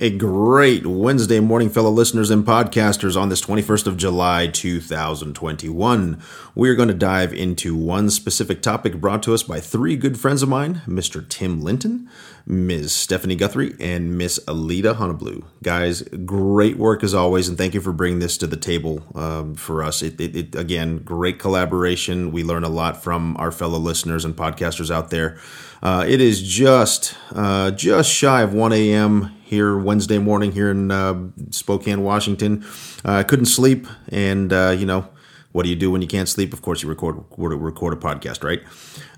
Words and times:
A 0.00 0.10
great 0.10 0.84
Wednesday 0.84 1.38
morning, 1.38 1.70
fellow 1.70 1.90
listeners 1.90 2.28
and 2.28 2.44
podcasters, 2.44 3.16
on 3.16 3.28
this 3.28 3.40
21st 3.40 3.86
of 3.86 3.96
July 3.96 4.48
2021. 4.48 6.20
We 6.56 6.68
are 6.68 6.74
going 6.74 6.88
to 6.88 6.94
dive 6.94 7.32
into 7.32 7.76
one 7.76 8.10
specific 8.10 8.60
topic 8.60 9.00
brought 9.00 9.22
to 9.22 9.34
us 9.34 9.44
by 9.44 9.60
three 9.60 9.96
good 9.96 10.18
friends 10.18 10.42
of 10.42 10.48
mine 10.48 10.82
Mr. 10.88 11.24
Tim 11.28 11.62
Linton, 11.62 12.10
Ms. 12.44 12.92
Stephanie 12.92 13.36
Guthrie, 13.36 13.76
and 13.78 14.18
Miss 14.18 14.40
Alita 14.48 14.96
Honeyblue. 14.96 15.44
Guys, 15.62 16.02
great 16.02 16.76
work 16.76 17.04
as 17.04 17.14
always, 17.14 17.48
and 17.48 17.56
thank 17.56 17.72
you 17.72 17.80
for 17.80 17.92
bringing 17.92 18.18
this 18.18 18.36
to 18.38 18.48
the 18.48 18.56
table 18.56 19.00
um, 19.14 19.54
for 19.54 19.84
us. 19.84 20.02
It, 20.02 20.20
it, 20.20 20.34
it, 20.34 20.54
again, 20.56 21.04
great 21.04 21.38
collaboration. 21.38 22.32
We 22.32 22.42
learn 22.42 22.64
a 22.64 22.68
lot 22.68 23.00
from 23.00 23.36
our 23.36 23.52
fellow 23.52 23.78
listeners 23.78 24.24
and 24.24 24.34
podcasters 24.34 24.92
out 24.92 25.10
there. 25.10 25.38
Uh, 25.84 26.04
it 26.08 26.20
is 26.20 26.42
just 26.42 27.14
uh, 27.30 27.70
just 27.70 28.10
shy 28.10 28.42
of 28.42 28.52
1 28.52 28.72
a.m 28.72 29.30
here 29.54 29.78
Wednesday 29.78 30.18
morning 30.18 30.50
here 30.50 30.68
in 30.68 30.90
uh, 30.90 31.14
Spokane, 31.50 32.02
Washington. 32.02 32.64
Uh, 33.04 33.12
I 33.12 33.22
couldn't 33.22 33.46
sleep, 33.46 33.86
and 34.08 34.52
uh, 34.52 34.74
you 34.76 34.84
know 34.84 35.08
what 35.52 35.62
do 35.62 35.68
you 35.68 35.76
do 35.76 35.92
when 35.92 36.02
you 36.02 36.08
can't 36.08 36.28
sleep? 36.28 36.52
Of 36.52 36.60
course, 36.60 36.82
you 36.82 36.88
record 36.88 37.22
record 37.38 37.92
a 37.92 37.96
podcast, 37.96 38.42
right? 38.42 38.60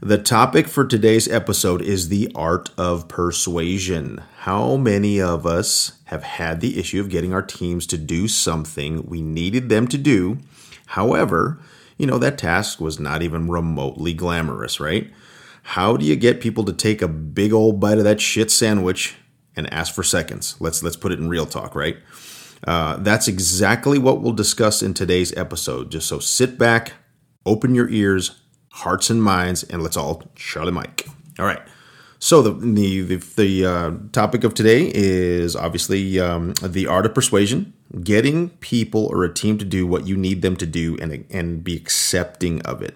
The 0.02 0.18
topic 0.18 0.68
for 0.68 0.84
today's 0.84 1.26
episode 1.26 1.80
is 1.80 2.10
the 2.10 2.30
art 2.34 2.68
of 2.76 3.08
persuasion. 3.08 4.22
How 4.40 4.76
many 4.76 5.18
of 5.18 5.46
us 5.46 5.92
have 6.04 6.22
had 6.22 6.60
the 6.60 6.78
issue 6.78 7.00
of 7.00 7.08
getting 7.08 7.32
our 7.32 7.40
teams 7.40 7.86
to 7.86 7.96
do 7.96 8.28
something 8.28 9.06
we 9.06 9.22
needed 9.22 9.70
them 9.70 9.88
to 9.88 9.96
do? 9.96 10.36
However, 10.88 11.58
you 11.96 12.06
know 12.06 12.18
that 12.18 12.36
task 12.36 12.78
was 12.78 13.00
not 13.00 13.22
even 13.22 13.48
remotely 13.48 14.12
glamorous, 14.12 14.78
right? 14.78 15.10
How 15.62 15.96
do 15.96 16.04
you 16.04 16.16
get 16.16 16.42
people 16.42 16.64
to 16.64 16.74
take 16.74 17.00
a 17.00 17.08
big 17.08 17.54
old 17.54 17.80
bite 17.80 17.96
of 17.96 18.04
that 18.04 18.20
shit 18.20 18.50
sandwich 18.50 19.16
and 19.56 19.72
ask 19.72 19.94
for 19.94 20.02
seconds. 20.02 20.56
Let's 20.60 20.82
let's 20.82 20.96
put 20.96 21.12
it 21.12 21.18
in 21.18 21.28
real 21.28 21.46
talk, 21.46 21.74
right? 21.74 21.96
Uh, 22.66 22.96
that's 22.96 23.28
exactly 23.28 23.98
what 23.98 24.20
we'll 24.20 24.32
discuss 24.32 24.82
in 24.82 24.94
today's 24.94 25.36
episode. 25.36 25.90
Just 25.90 26.08
so 26.08 26.18
sit 26.18 26.58
back, 26.58 26.94
open 27.44 27.74
your 27.74 27.88
ears, 27.88 28.40
hearts 28.70 29.10
and 29.10 29.22
minds, 29.22 29.62
and 29.62 29.82
let's 29.82 29.96
all 29.96 30.22
Charlie 30.34 30.72
Mike. 30.72 31.06
All 31.38 31.46
right. 31.46 31.60
So 32.18 32.42
the 32.42 32.52
the 32.52 33.02
the, 33.02 33.16
the 33.36 33.66
uh, 33.66 33.90
topic 34.12 34.44
of 34.44 34.54
today 34.54 34.90
is 34.94 35.54
obviously 35.54 36.18
um, 36.18 36.54
the 36.62 36.86
art 36.86 37.06
of 37.06 37.14
persuasion, 37.14 37.72
getting 38.02 38.50
people 38.60 39.06
or 39.06 39.24
a 39.24 39.32
team 39.32 39.58
to 39.58 39.64
do 39.64 39.86
what 39.86 40.06
you 40.06 40.16
need 40.16 40.42
them 40.42 40.56
to 40.56 40.66
do, 40.66 40.96
and 41.00 41.24
and 41.30 41.62
be 41.62 41.76
accepting 41.76 42.62
of 42.62 42.82
it. 42.82 42.94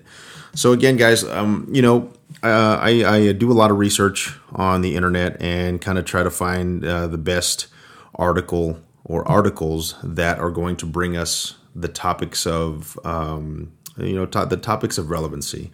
So 0.55 0.72
again, 0.72 0.97
guys, 0.97 1.22
um, 1.24 1.69
you 1.70 1.83
know, 1.83 2.12
uh, 2.42 2.78
I, 2.80 3.05
I, 3.05 3.33
do 3.33 3.50
a 3.50 3.55
lot 3.55 3.70
of 3.70 3.78
research 3.78 4.34
on 4.52 4.80
the 4.80 4.96
internet 4.96 5.41
and 5.42 5.80
kind 5.80 5.98
of 5.98 6.05
try 6.05 6.22
to 6.22 6.30
find 6.30 6.84
uh, 6.84 7.06
the 7.06 7.19
best 7.19 7.66
article 8.14 8.80
or 9.05 9.27
articles 9.28 9.94
that 10.02 10.38
are 10.38 10.50
going 10.50 10.77
to 10.77 10.86
bring 10.86 11.16
us 11.16 11.56
the 11.74 11.88
topics 11.88 12.46
of 12.46 12.98
um, 13.05 13.72
you 13.96 14.14
know 14.14 14.27
to- 14.27 14.46
the 14.46 14.56
topics 14.56 14.98
of 14.98 15.11
relevancy. 15.11 15.70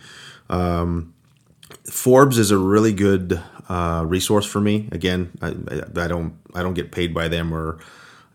Um, 0.48 1.14
Forbes 1.90 2.38
is 2.38 2.50
a 2.50 2.58
really 2.58 2.92
good 2.92 3.40
uh, 3.68 4.04
resource 4.06 4.46
for 4.46 4.60
me. 4.60 4.88
Again, 4.92 5.32
I, 5.42 5.48
I, 5.48 6.06
don't 6.08 6.38
I 6.54 6.62
don't 6.62 6.74
get 6.74 6.92
paid 6.92 7.12
by 7.12 7.28
them 7.28 7.52
or 7.52 7.78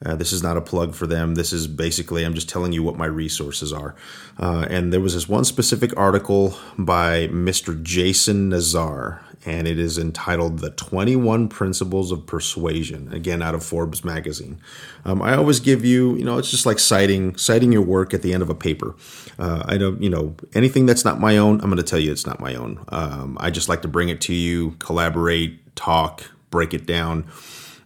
uh, 0.05 0.15
this 0.15 0.31
is 0.31 0.41
not 0.41 0.57
a 0.57 0.61
plug 0.61 0.95
for 0.95 1.05
them. 1.05 1.35
This 1.35 1.53
is 1.53 1.67
basically, 1.67 2.23
I'm 2.23 2.33
just 2.33 2.49
telling 2.49 2.73
you 2.73 2.81
what 2.81 2.97
my 2.97 3.05
resources 3.05 3.71
are. 3.71 3.95
Uh, 4.39 4.65
and 4.69 4.91
there 4.91 4.99
was 4.99 5.13
this 5.13 5.29
one 5.29 5.45
specific 5.45 5.95
article 5.95 6.57
by 6.77 7.27
Mr. 7.27 7.81
Jason 7.81 8.49
Nazar, 8.49 9.21
and 9.45 9.67
it 9.67 9.77
is 9.77 9.99
entitled 9.99 10.59
The 10.59 10.71
21 10.71 11.49
Principles 11.49 12.11
of 12.11 12.25
Persuasion, 12.25 13.13
again, 13.13 13.43
out 13.43 13.53
of 13.53 13.63
Forbes 13.63 14.03
magazine. 14.03 14.59
Um, 15.05 15.21
I 15.21 15.35
always 15.35 15.59
give 15.59 15.85
you, 15.85 16.15
you 16.15 16.25
know, 16.25 16.39
it's 16.39 16.49
just 16.49 16.65
like 16.65 16.79
citing, 16.79 17.35
citing 17.35 17.71
your 17.71 17.83
work 17.83 18.13
at 18.13 18.23
the 18.23 18.33
end 18.33 18.41
of 18.41 18.49
a 18.49 18.55
paper. 18.55 18.95
Uh, 19.37 19.63
I 19.67 19.77
don't, 19.77 20.01
you 20.01 20.09
know, 20.09 20.35
anything 20.55 20.87
that's 20.87 21.05
not 21.05 21.19
my 21.19 21.37
own, 21.37 21.61
I'm 21.61 21.67
going 21.67 21.77
to 21.77 21.83
tell 21.83 21.99
you 21.99 22.11
it's 22.11 22.25
not 22.25 22.39
my 22.39 22.55
own. 22.55 22.83
Um, 22.89 23.37
I 23.39 23.51
just 23.51 23.69
like 23.69 23.83
to 23.83 23.87
bring 23.87 24.09
it 24.09 24.21
to 24.21 24.33
you, 24.33 24.71
collaborate, 24.79 25.75
talk, 25.75 26.23
break 26.49 26.73
it 26.73 26.87
down 26.87 27.27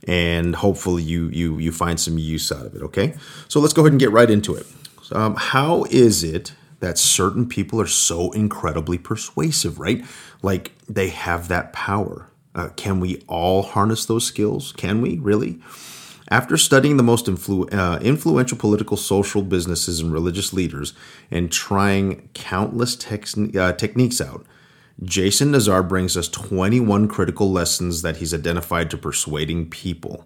and 0.08 0.56
hopefully 0.56 1.04
you 1.04 1.30
you 1.30 1.58
you 1.58 1.72
find 1.72 2.00
some 2.00 2.18
use 2.18 2.52
out 2.52 2.66
of 2.66 2.76
it. 2.76 2.82
Okay, 2.82 3.16
so 3.48 3.60
let's 3.60 3.74
go 3.74 3.82
ahead 3.82 3.94
and 3.94 4.00
get 4.00 4.12
right 4.12 4.30
into 4.30 4.56
it. 4.56 4.68
Um, 5.12 5.36
how 5.36 5.86
is 5.90 6.24
it 6.24 6.54
that 6.80 6.98
certain 6.98 7.48
people 7.48 7.80
are 7.80 7.88
so 7.88 8.32
incredibly 8.32 8.98
persuasive? 8.98 9.80
Right, 9.80 10.04
like 10.42 10.72
they 10.88 11.10
have 11.10 11.48
that 11.48 11.74
power. 11.74 12.30
Uh, 12.54 12.70
can 12.76 13.00
we 13.00 13.22
all 13.28 13.64
harness 13.64 14.06
those 14.06 14.26
skills? 14.26 14.72
Can 14.74 15.02
we 15.02 15.18
really? 15.18 15.60
After 16.30 16.58
studying 16.58 16.98
the 16.98 17.04
most 17.04 17.28
influ- 17.28 17.72
uh, 17.72 18.00
influential 18.00 18.58
political, 18.58 18.98
social, 18.98 19.44
businesses, 19.44 20.00
and 20.00 20.12
religious 20.12 20.54
leaders 20.54 20.94
and 21.30 21.52
trying 21.52 22.30
countless 22.34 22.96
tex- 22.96 23.38
uh, 23.38 23.74
techniques 23.74 24.20
out, 24.20 24.44
Jason 25.04 25.52
Nazar 25.52 25.84
brings 25.84 26.16
us 26.16 26.30
21 26.30 27.08
critical 27.08 27.52
lessons 27.52 28.02
that 28.02 28.18
he's 28.18 28.34
identified 28.34 28.90
to 28.92 28.98
persuading 28.98 29.70
people. 29.70 30.26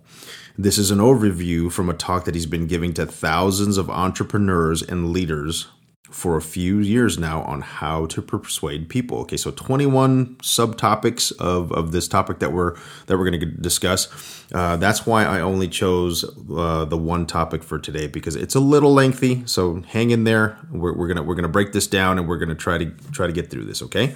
This 0.58 0.78
is 0.78 0.92
an 0.92 1.00
overview 1.00 1.72
from 1.72 1.90
a 1.90 1.94
talk 1.94 2.26
that 2.26 2.36
he's 2.36 2.46
been 2.46 2.68
giving 2.68 2.94
to 2.94 3.06
thousands 3.06 3.78
of 3.78 3.90
entrepreneurs 3.90 4.82
and 4.84 5.10
leaders 5.10 5.68
for 6.12 6.38
a 6.38 6.42
few 6.42 6.80
years 6.80 7.18
now 7.18 7.42
on 7.44 7.62
how 7.62 8.06
to 8.08 8.22
persuade 8.22 8.90
people. 8.90 9.20
Okay, 9.20 9.38
so 9.38 9.52
21 9.52 10.36
subtopics 10.38 11.32
of, 11.40 11.72
of 11.72 11.92
this 11.92 12.08
topic 12.08 12.40
that 12.40 12.52
we're 12.52 12.76
that 13.06 13.18
we're 13.18 13.30
going 13.30 13.40
to 13.40 13.46
discuss. 13.46 14.08
Uh, 14.52 14.76
that's 14.76 15.06
why 15.06 15.24
I 15.24 15.40
only 15.40 15.68
chose 15.68 16.26
uh, 16.52 16.86
the 16.86 16.98
one 16.98 17.26
topic 17.26 17.64
for 17.64 17.78
today 17.80 18.08
because 18.08 18.36
it's 18.36 18.56
a 18.56 18.60
little 18.60 18.94
lengthy. 18.94 19.44
So 19.46 19.82
hang 19.88 20.10
in 20.10 20.24
there. 20.24 20.58
We're, 20.72 20.94
we're 20.94 21.08
gonna 21.08 21.24
we're 21.24 21.36
gonna 21.36 21.48
break 21.48 21.74
this 21.74 21.88
down 21.88 22.18
and 22.18 22.28
we're 22.28 22.38
gonna 22.38 22.56
try 22.56 22.80
to 22.80 22.86
try 23.12 23.28
to 23.28 23.34
get 23.34 23.50
through 23.50 23.66
this. 23.66 23.82
Okay. 23.84 24.16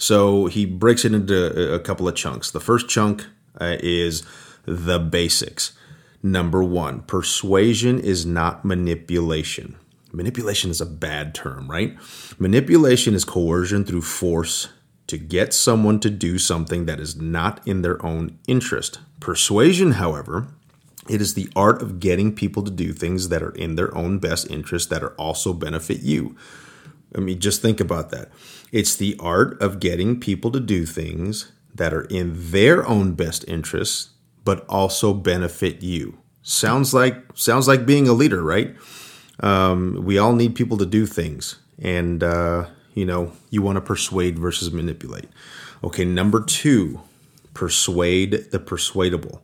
So 0.00 0.46
he 0.46 0.64
breaks 0.64 1.04
it 1.04 1.12
into 1.12 1.74
a 1.74 1.78
couple 1.78 2.08
of 2.08 2.14
chunks. 2.14 2.50
The 2.50 2.58
first 2.58 2.88
chunk 2.88 3.26
uh, 3.60 3.76
is 3.80 4.22
the 4.64 4.98
basics. 4.98 5.72
Number 6.22 6.64
one, 6.64 7.02
persuasion 7.02 8.00
is 8.00 8.24
not 8.24 8.64
manipulation. 8.64 9.76
Manipulation 10.10 10.70
is 10.70 10.80
a 10.80 10.86
bad 10.86 11.34
term, 11.34 11.70
right? 11.70 11.98
Manipulation 12.38 13.14
is 13.14 13.26
coercion 13.26 13.84
through 13.84 14.00
force 14.00 14.70
to 15.06 15.18
get 15.18 15.52
someone 15.52 16.00
to 16.00 16.08
do 16.08 16.38
something 16.38 16.86
that 16.86 16.98
is 16.98 17.16
not 17.16 17.60
in 17.68 17.82
their 17.82 18.04
own 18.04 18.38
interest. 18.48 19.00
Persuasion, 19.20 19.92
however, 19.92 20.48
it 21.10 21.20
is 21.20 21.34
the 21.34 21.50
art 21.54 21.82
of 21.82 22.00
getting 22.00 22.34
people 22.34 22.62
to 22.62 22.70
do 22.70 22.94
things 22.94 23.28
that 23.28 23.42
are 23.42 23.54
in 23.54 23.74
their 23.74 23.94
own 23.94 24.18
best 24.18 24.50
interest 24.50 24.88
that 24.88 25.02
are 25.02 25.14
also 25.16 25.52
benefit 25.52 26.00
you. 26.00 26.36
I 27.16 27.20
mean, 27.20 27.40
just 27.40 27.62
think 27.62 27.80
about 27.80 28.10
that. 28.10 28.30
It's 28.72 28.94
the 28.94 29.16
art 29.18 29.60
of 29.60 29.80
getting 29.80 30.20
people 30.20 30.50
to 30.52 30.60
do 30.60 30.86
things 30.86 31.52
that 31.74 31.92
are 31.92 32.04
in 32.04 32.50
their 32.50 32.86
own 32.86 33.14
best 33.14 33.44
interests, 33.48 34.10
but 34.44 34.64
also 34.68 35.12
benefit 35.14 35.82
you. 35.82 36.18
Sounds 36.42 36.94
like 36.94 37.16
sounds 37.34 37.68
like 37.68 37.84
being 37.84 38.08
a 38.08 38.12
leader, 38.12 38.42
right? 38.42 38.74
Um, 39.40 40.02
we 40.04 40.18
all 40.18 40.34
need 40.34 40.54
people 40.54 40.76
to 40.78 40.86
do 40.86 41.06
things, 41.06 41.58
and 41.78 42.22
uh, 42.22 42.66
you 42.94 43.04
know, 43.04 43.32
you 43.50 43.62
want 43.62 43.76
to 43.76 43.80
persuade 43.80 44.38
versus 44.38 44.72
manipulate. 44.72 45.28
Okay, 45.82 46.04
number 46.04 46.42
two, 46.42 47.00
persuade 47.54 48.50
the 48.50 48.58
persuadable. 48.58 49.42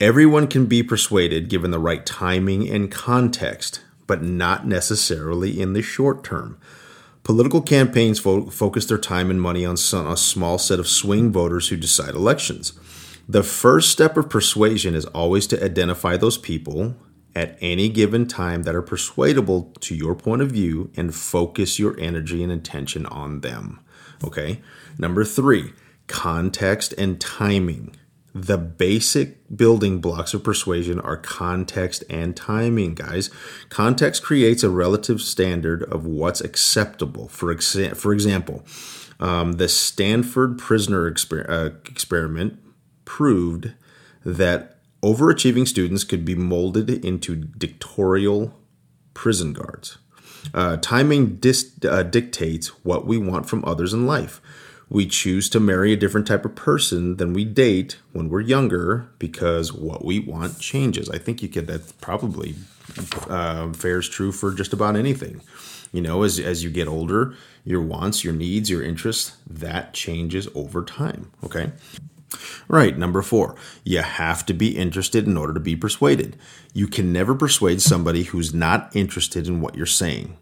Everyone 0.00 0.46
can 0.46 0.66
be 0.66 0.82
persuaded 0.82 1.48
given 1.48 1.70
the 1.70 1.78
right 1.78 2.04
timing 2.04 2.68
and 2.68 2.90
context, 2.90 3.80
but 4.06 4.22
not 4.22 4.66
necessarily 4.66 5.58
in 5.58 5.72
the 5.72 5.82
short 5.82 6.22
term. 6.22 6.58
Political 7.26 7.62
campaigns 7.62 8.20
fo- 8.20 8.50
focus 8.50 8.86
their 8.86 8.98
time 8.98 9.32
and 9.32 9.42
money 9.42 9.64
on 9.64 9.74
a 9.74 10.16
small 10.16 10.58
set 10.58 10.78
of 10.78 10.86
swing 10.86 11.32
voters 11.32 11.66
who 11.66 11.76
decide 11.76 12.14
elections. 12.14 12.72
The 13.28 13.42
first 13.42 13.90
step 13.90 14.16
of 14.16 14.30
persuasion 14.30 14.94
is 14.94 15.06
always 15.06 15.48
to 15.48 15.60
identify 15.60 16.16
those 16.16 16.38
people 16.38 16.94
at 17.34 17.58
any 17.60 17.88
given 17.88 18.28
time 18.28 18.62
that 18.62 18.76
are 18.76 18.80
persuadable 18.80 19.74
to 19.80 19.96
your 19.96 20.14
point 20.14 20.40
of 20.40 20.52
view 20.52 20.92
and 20.96 21.12
focus 21.12 21.80
your 21.80 21.98
energy 21.98 22.44
and 22.44 22.52
attention 22.52 23.06
on 23.06 23.40
them. 23.40 23.80
Okay. 24.22 24.62
Number 24.96 25.24
three, 25.24 25.72
context 26.06 26.94
and 26.96 27.20
timing. 27.20 27.96
The 28.38 28.58
basic 28.58 29.38
building 29.56 29.98
blocks 30.02 30.34
of 30.34 30.44
persuasion 30.44 31.00
are 31.00 31.16
context 31.16 32.04
and 32.10 32.36
timing, 32.36 32.94
guys. 32.94 33.30
Context 33.70 34.22
creates 34.22 34.62
a 34.62 34.68
relative 34.68 35.22
standard 35.22 35.82
of 35.84 36.04
what's 36.04 36.42
acceptable. 36.42 37.28
For, 37.28 37.54
exa- 37.54 37.96
for 37.96 38.12
example, 38.12 38.62
um, 39.18 39.52
the 39.52 39.70
Stanford 39.70 40.58
prisoner 40.58 41.10
exper- 41.10 41.48
uh, 41.48 41.76
experiment 41.86 42.58
proved 43.06 43.72
that 44.22 44.80
overachieving 45.02 45.66
students 45.66 46.04
could 46.04 46.26
be 46.26 46.34
molded 46.34 46.90
into 46.90 47.36
dictatorial 47.36 48.54
prison 49.14 49.54
guards. 49.54 49.96
Uh, 50.52 50.76
timing 50.76 51.36
dis- 51.36 51.72
uh, 51.88 52.02
dictates 52.02 52.68
what 52.84 53.06
we 53.06 53.16
want 53.16 53.48
from 53.48 53.64
others 53.64 53.94
in 53.94 54.06
life. 54.06 54.42
We 54.88 55.06
choose 55.06 55.48
to 55.50 55.60
marry 55.60 55.92
a 55.92 55.96
different 55.96 56.26
type 56.26 56.44
of 56.44 56.54
person 56.54 57.16
than 57.16 57.32
we 57.32 57.44
date 57.44 57.98
when 58.12 58.28
we're 58.28 58.40
younger 58.40 59.08
because 59.18 59.72
what 59.72 60.04
we 60.04 60.20
want 60.20 60.60
changes. 60.60 61.10
I 61.10 61.18
think 61.18 61.42
you 61.42 61.48
could 61.48 61.66
that 61.66 62.00
probably 62.00 62.54
uh, 63.28 63.72
fares 63.72 64.08
true 64.08 64.30
for 64.30 64.52
just 64.52 64.72
about 64.72 64.96
anything. 64.96 65.42
You 65.92 66.02
know, 66.02 66.22
as 66.22 66.38
as 66.38 66.62
you 66.62 66.70
get 66.70 66.88
older, 66.88 67.34
your 67.64 67.80
wants, 67.80 68.22
your 68.22 68.34
needs, 68.34 68.70
your 68.70 68.82
interests 68.82 69.36
that 69.48 69.92
changes 69.92 70.48
over 70.54 70.84
time. 70.84 71.32
Okay. 71.42 71.72
Right, 72.68 72.98
number 72.98 73.22
four, 73.22 73.54
you 73.84 74.02
have 74.02 74.44
to 74.46 74.52
be 74.52 74.76
interested 74.76 75.26
in 75.26 75.36
order 75.36 75.54
to 75.54 75.60
be 75.60 75.76
persuaded. 75.76 76.36
You 76.74 76.88
can 76.88 77.12
never 77.12 77.34
persuade 77.34 77.80
somebody 77.80 78.24
who's 78.24 78.52
not 78.52 78.94
interested 78.94 79.46
in 79.46 79.60
what 79.60 79.76
you're 79.76 79.86
saying. 79.86 80.36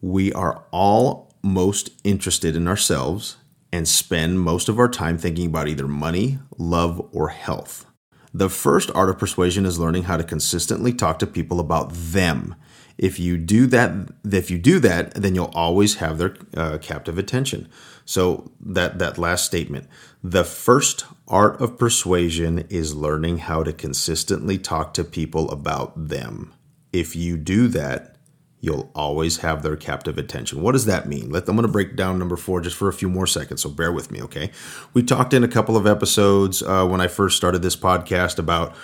We 0.00 0.32
are 0.32 0.64
all 0.70 1.32
most 1.42 1.90
interested 2.04 2.54
in 2.54 2.68
ourselves 2.68 3.36
and 3.72 3.86
spend 3.86 4.40
most 4.40 4.68
of 4.68 4.78
our 4.78 4.88
time 4.88 5.18
thinking 5.18 5.46
about 5.46 5.68
either 5.68 5.88
money, 5.88 6.38
love, 6.56 7.06
or 7.12 7.28
health. 7.28 7.86
The 8.32 8.50
first 8.50 8.90
art 8.94 9.10
of 9.10 9.18
persuasion 9.18 9.64
is 9.66 9.78
learning 9.78 10.04
how 10.04 10.16
to 10.16 10.24
consistently 10.24 10.92
talk 10.92 11.18
to 11.18 11.26
people 11.26 11.60
about 11.60 11.90
them. 11.92 12.54
If 12.98 13.18
you 13.18 13.36
do 13.36 13.66
that, 13.68 14.10
if 14.24 14.50
you 14.50 14.58
do 14.58 14.80
that, 14.80 15.14
then 15.14 15.34
you'll 15.34 15.52
always 15.54 15.96
have 15.96 16.18
their 16.18 16.36
uh, 16.56 16.78
captive 16.78 17.16
attention. 17.16 17.68
So 18.04 18.50
that 18.60 18.98
that 18.98 19.18
last 19.18 19.44
statement, 19.44 19.86
the 20.22 20.44
first 20.44 21.04
art 21.28 21.60
of 21.60 21.78
persuasion 21.78 22.66
is 22.70 22.94
learning 22.94 23.38
how 23.38 23.62
to 23.62 23.72
consistently 23.72 24.58
talk 24.58 24.94
to 24.94 25.04
people 25.04 25.50
about 25.50 26.08
them. 26.08 26.52
If 26.92 27.14
you 27.14 27.36
do 27.36 27.68
that, 27.68 28.16
you'll 28.60 28.90
always 28.94 29.38
have 29.38 29.62
their 29.62 29.76
captive 29.76 30.18
attention. 30.18 30.60
What 30.62 30.72
does 30.72 30.84
that 30.86 31.06
mean? 31.06 31.30
Let, 31.30 31.48
I'm 31.48 31.56
going 31.56 31.66
to 31.66 31.72
break 31.72 31.94
down 31.94 32.18
number 32.18 32.36
four 32.36 32.60
just 32.60 32.76
for 32.76 32.88
a 32.88 32.92
few 32.92 33.08
more 33.08 33.26
seconds, 33.26 33.62
so 33.62 33.70
bear 33.70 33.92
with 33.92 34.10
me, 34.10 34.20
okay? 34.22 34.50
We 34.94 35.02
talked 35.02 35.32
in 35.32 35.44
a 35.44 35.48
couple 35.48 35.76
of 35.76 35.86
episodes 35.86 36.62
uh, 36.62 36.86
when 36.86 37.00
I 37.00 37.06
first 37.06 37.36
started 37.36 37.62
this 37.62 37.76
podcast 37.76 38.38
about 38.38 38.74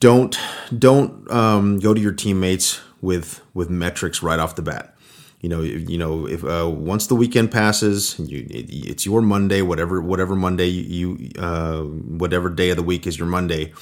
don't 0.00 0.36
don't 0.76 1.30
um, 1.30 1.78
go 1.78 1.94
to 1.94 2.00
your 2.00 2.12
teammates 2.12 2.80
with 3.00 3.42
with 3.54 3.70
metrics 3.70 4.22
right 4.22 4.38
off 4.38 4.56
the 4.56 4.62
bat. 4.62 4.96
You 5.40 5.48
know, 5.48 5.62
you 5.62 5.96
know, 5.96 6.26
if 6.26 6.44
uh, 6.44 6.68
once 6.68 7.06
the 7.06 7.14
weekend 7.14 7.50
passes, 7.50 8.18
you, 8.18 8.46
it, 8.50 8.66
it's 8.70 9.06
your 9.06 9.22
Monday, 9.22 9.62
whatever 9.62 10.00
whatever 10.00 10.34
Monday 10.34 10.68
you, 10.68 11.30
uh, 11.38 11.82
whatever 11.82 12.50
day 12.50 12.70
of 12.70 12.76
the 12.76 12.82
week 12.82 13.06
is 13.06 13.18
your 13.18 13.28
Monday. 13.28 13.72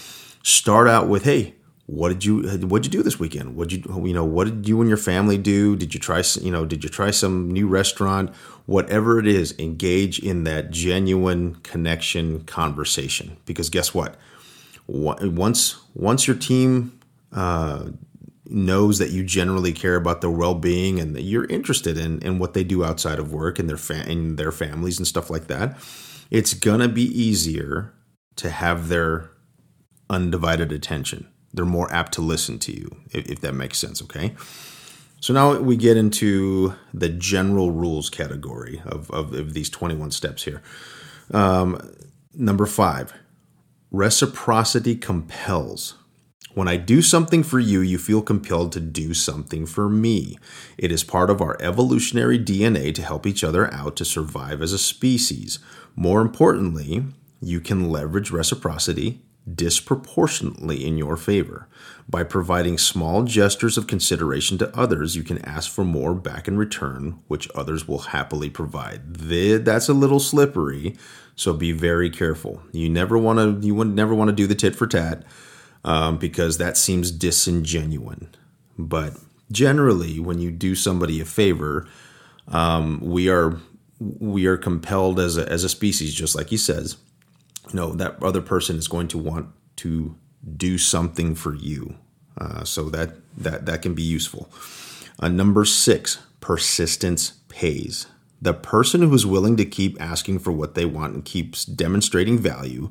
Start 0.43 0.89
out 0.89 1.09
with, 1.09 1.25
hey, 1.25 1.55
what 1.89 2.11
did 2.11 2.23
you 2.23 2.47
what 2.67 2.83
did 2.83 2.93
you 2.93 2.99
do 2.99 3.03
this 3.03 3.19
weekend? 3.19 3.57
What 3.57 3.73
you 3.73 3.83
you 4.05 4.13
know 4.13 4.25
what 4.25 4.45
did 4.45 4.69
you 4.69 4.79
and 4.83 4.91
your 4.91 4.99
family 4.99 5.39
do? 5.39 5.75
Did 5.75 5.95
you 5.95 5.99
try 5.99 6.23
you 6.39 6.51
know 6.51 6.67
did 6.67 6.85
you 6.85 6.91
try 6.91 7.11
some 7.11 7.51
new 7.51 7.67
restaurant? 7.67 8.35
Whatever 8.67 9.19
it 9.19 9.27
is 9.27 9.59
engage 9.59 10.19
in 10.19 10.45
that 10.45 10.71
genuine 10.71 11.55
connection 11.63 12.45
conversation. 12.45 13.39
Because 13.47 13.71
guess 13.71 13.95
what? 13.95 14.17
Once 14.87 15.81
once 15.95 16.27
your 16.27 16.37
team 16.37 17.01
uh, 17.33 17.87
knows 18.45 18.99
that 18.99 19.09
you 19.09 19.25
generally 19.25 19.73
care 19.73 19.97
about 19.97 20.21
their 20.21 20.31
well-being 20.31 21.01
and 21.01 21.17
that 21.17 21.23
you're 21.23 21.47
interested 21.47 21.97
in, 21.97 22.21
in 22.21 22.39
what 22.39 22.53
they 22.53 22.65
do 22.65 22.85
outside 22.85 23.19
of 23.19 23.33
work 23.33 23.59
and 23.59 23.67
their 23.67 23.79
fa- 23.79 24.05
and 24.07 24.39
their 24.39 24.53
families 24.53 24.99
and 24.99 25.07
stuff 25.07 25.31
like 25.31 25.47
that 25.47 25.79
it's 26.31 26.55
gonna 26.55 26.89
be 26.89 27.03
easier 27.03 27.93
to 28.37 28.51
have 28.51 28.89
their 28.89 29.31
undivided 30.09 30.73
attention 30.73 31.29
they're 31.59 31.65
more 31.65 31.93
apt 31.93 32.13
to 32.13 32.23
listen 32.23 32.57
to 32.61 32.73
you, 32.73 32.89
if, 33.11 33.29
if 33.29 33.41
that 33.41 33.53
makes 33.53 33.79
sense, 33.79 34.01
okay? 34.01 34.33
So 35.19 35.35
now 35.35 35.59
we 35.59 35.77
get 35.77 35.97
into 35.97 36.75
the 36.95 37.09
general 37.09 37.73
rules 37.73 38.09
category 38.09 38.81
of, 38.87 39.11
of, 39.11 39.33
of 39.33 39.55
these 39.55 39.69
21 39.69 40.13
steps 40.13 40.45
here. 40.45 40.63
Um, 41.35 41.81
number 42.33 42.65
five, 42.65 43.13
reciprocity 43.91 44.95
compels. 44.95 45.97
When 46.55 46.69
I 46.69 46.77
do 46.77 47.03
something 47.03 47.43
for 47.43 47.59
you, 47.59 47.81
you 47.81 47.99
feel 47.99 48.23
compelled 48.23 48.71
to 48.73 48.81
do 48.81 49.13
something 49.13 49.67
for 49.67 49.89
me. 49.89 50.39
It 50.77 50.93
is 50.93 51.03
part 51.03 51.29
of 51.29 51.43
our 51.43 51.57
evolutionary 51.61 52.39
DNA 52.39 52.95
to 52.95 53.03
help 53.03 53.27
each 53.27 53.43
other 53.43 53.73
out 53.75 53.97
to 53.97 54.05
survive 54.05 54.63
as 54.63 54.73
a 54.73 54.79
species. 54.79 55.59
More 55.97 56.21
importantly, 56.21 57.05
you 57.41 57.61
can 57.61 57.91
leverage 57.91 58.31
reciprocity 58.31 59.23
disproportionately 59.55 60.87
in 60.87 60.99
your 60.99 61.17
favor. 61.17 61.69
By 62.09 62.25
providing 62.25 62.79
small 62.79 63.25
gestures 63.25 63.77
of 63.77 63.87
consideration 63.87 64.57
to 64.59 64.77
others, 64.77 65.15
you 65.15 65.23
can 65.23 65.45
ask 65.45 65.71
for 65.71 65.85
more 65.85 66.15
back 66.15 66.49
in 66.49 66.57
return, 66.57 67.19
which 67.29 67.49
others 67.55 67.87
will 67.87 67.99
happily 67.99 68.49
provide. 68.49 69.15
That's 69.17 69.89
a 69.89 69.95
little 69.95 70.21
slippery, 70.21 70.97
so 71.37 71.53
be 71.53 71.73
very 71.73 72.09
careful. 72.09 72.63
You 72.73 72.89
never 72.89 73.19
want 73.19 73.39
to 73.39 73.67
you 73.67 73.75
would 73.75 73.95
never 73.95 74.15
want 74.15 74.29
to 74.29 74.35
do 74.35 74.47
the 74.47 74.55
tit 74.55 74.75
for 74.75 74.87
tat 74.87 75.25
um, 75.85 76.19
because 76.19 76.59
that 76.59 76.77
seems 76.77 77.11
disingenuous. 77.11 78.25
But 78.79 79.15
generally, 79.53 80.19
when 80.19 80.39
you 80.39 80.51
do 80.51 80.75
somebody 80.75 81.21
a 81.21 81.25
favor, 81.25 81.87
um, 82.49 83.01
we 83.01 83.29
are 83.29 83.59
we 84.01 84.47
are 84.47 84.57
compelled 84.57 85.19
as 85.19 85.37
a, 85.37 85.47
as 85.51 85.65
a 85.65 85.69
species, 85.69 86.15
just 86.15 86.35
like 86.35 86.49
he 86.49 86.57
says, 86.57 86.97
know 87.75 87.93
that 87.93 88.23
other 88.23 88.41
person 88.41 88.77
is 88.77 88.89
going 88.89 89.09
to 89.09 89.19
want 89.19 89.49
to 89.77 90.17
do 90.57 90.79
something 90.79 91.35
for 91.35 91.55
you. 91.55 91.97
Uh, 92.37 92.63
so 92.63 92.89
that 92.91 93.15
that 93.37 93.67
that 93.67 93.83
can 93.83 93.95
be 93.95 94.03
useful. 94.03 94.49
Uh, 95.19 95.29
number 95.29 95.65
six, 95.65 96.19
persistence 96.41 97.33
pays. 97.49 98.07
The 98.41 98.55
person 98.55 99.03
who 99.03 99.13
is 99.13 99.27
willing 99.27 99.57
to 99.57 99.65
keep 99.65 100.01
asking 100.01 100.39
for 100.39 100.53
what 100.53 100.77
they 100.77 100.85
want 100.85 101.15
and 101.15 101.25
keeps 101.25 101.65
demonstrating 101.65 102.39
value 102.39 102.91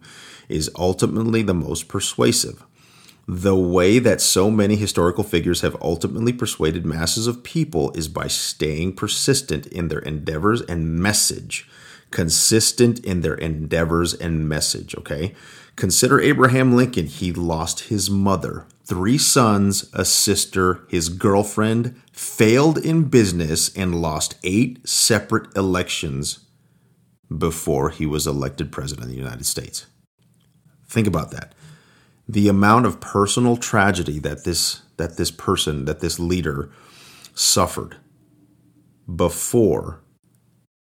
is 0.50 0.70
ultimately 0.78 1.42
the 1.42 1.54
most 1.54 1.88
persuasive. 1.88 2.66
The 3.30 3.56
way 3.56 4.00
that 4.00 4.20
so 4.20 4.52
many 4.52 4.76
historical 4.76 5.24
figures 5.24 5.62
have 5.62 5.82
ultimately 5.82 6.34
persuaded 6.34 6.86
masses 6.86 7.28
of 7.28 7.44
people 7.44 7.92
is 7.92 8.10
by 8.10 8.28
staying 8.28 8.96
persistent 8.96 9.68
in 9.68 9.88
their 9.88 10.00
endeavors 10.00 10.62
and 10.62 11.00
message 11.00 11.70
consistent 12.12 13.00
in 13.00 13.22
their 13.22 13.36
endeavors 13.36 14.14
and 14.14 14.48
message, 14.48 14.96
okay? 14.96 15.34
Consider 15.76 16.20
Abraham 16.20 16.76
Lincoln. 16.76 17.06
He 17.06 17.32
lost 17.32 17.82
his 17.82 18.10
mother, 18.10 18.66
three 18.84 19.18
sons, 19.18 19.90
a 19.94 20.06
sister, 20.06 20.86
his 20.88 21.10
girlfriend, 21.10 22.02
failed 22.12 22.78
in 22.78 23.04
business, 23.04 23.76
and 23.76 24.02
lost 24.02 24.36
eight 24.44 24.88
separate 24.88 25.56
elections 25.56 26.40
before 27.36 27.90
he 27.90 28.06
was 28.06 28.26
elected 28.26 28.72
president 28.72 29.06
of 29.06 29.12
the 29.12 29.18
United 29.18 29.46
States. 29.46 29.86
Think 30.88 31.08
about 31.08 31.32
that. 31.32 31.54
The 32.28 32.48
amount 32.48 32.86
of 32.86 33.00
personal 33.00 33.58
tragedy 33.58 34.20
that 34.20 34.44
this 34.44 34.82
that 34.98 35.18
this 35.18 35.32
person, 35.32 35.86
that 35.86 36.00
this 36.00 36.20
leader 36.20 36.72
suffered 37.36 37.98
before 39.14 40.02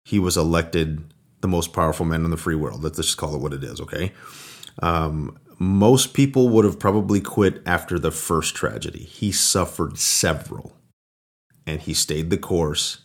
he 0.05 0.19
was 0.19 0.37
elected 0.37 1.13
the 1.45 1.51
most 1.51 1.73
powerful 1.73 2.07
men 2.07 2.25
in 2.25 2.31
the 2.31 2.37
free 2.37 2.55
world. 2.55 2.83
Let's 2.83 2.97
just 2.97 3.17
call 3.17 3.35
it 3.35 3.41
what 3.41 3.53
it 3.53 3.63
is, 3.63 3.79
okay? 3.79 4.13
Um, 4.81 5.37
most 5.59 6.15
people 6.15 6.49
would 6.49 6.65
have 6.65 6.79
probably 6.79 7.21
quit 7.21 7.61
after 7.67 7.99
the 7.99 8.09
first 8.09 8.55
tragedy. 8.55 9.03
He 9.03 9.31
suffered 9.31 9.99
several 9.99 10.75
and 11.67 11.81
he 11.81 11.93
stayed 11.93 12.31
the 12.31 12.37
course. 12.39 13.01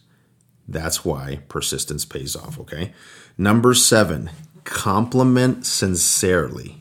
That's 0.67 1.05
why 1.05 1.43
persistence 1.49 2.07
pays 2.07 2.35
off, 2.35 2.59
okay? 2.59 2.95
Number 3.37 3.75
seven, 3.75 4.31
compliment 4.65 5.67
sincerely. 5.67 6.77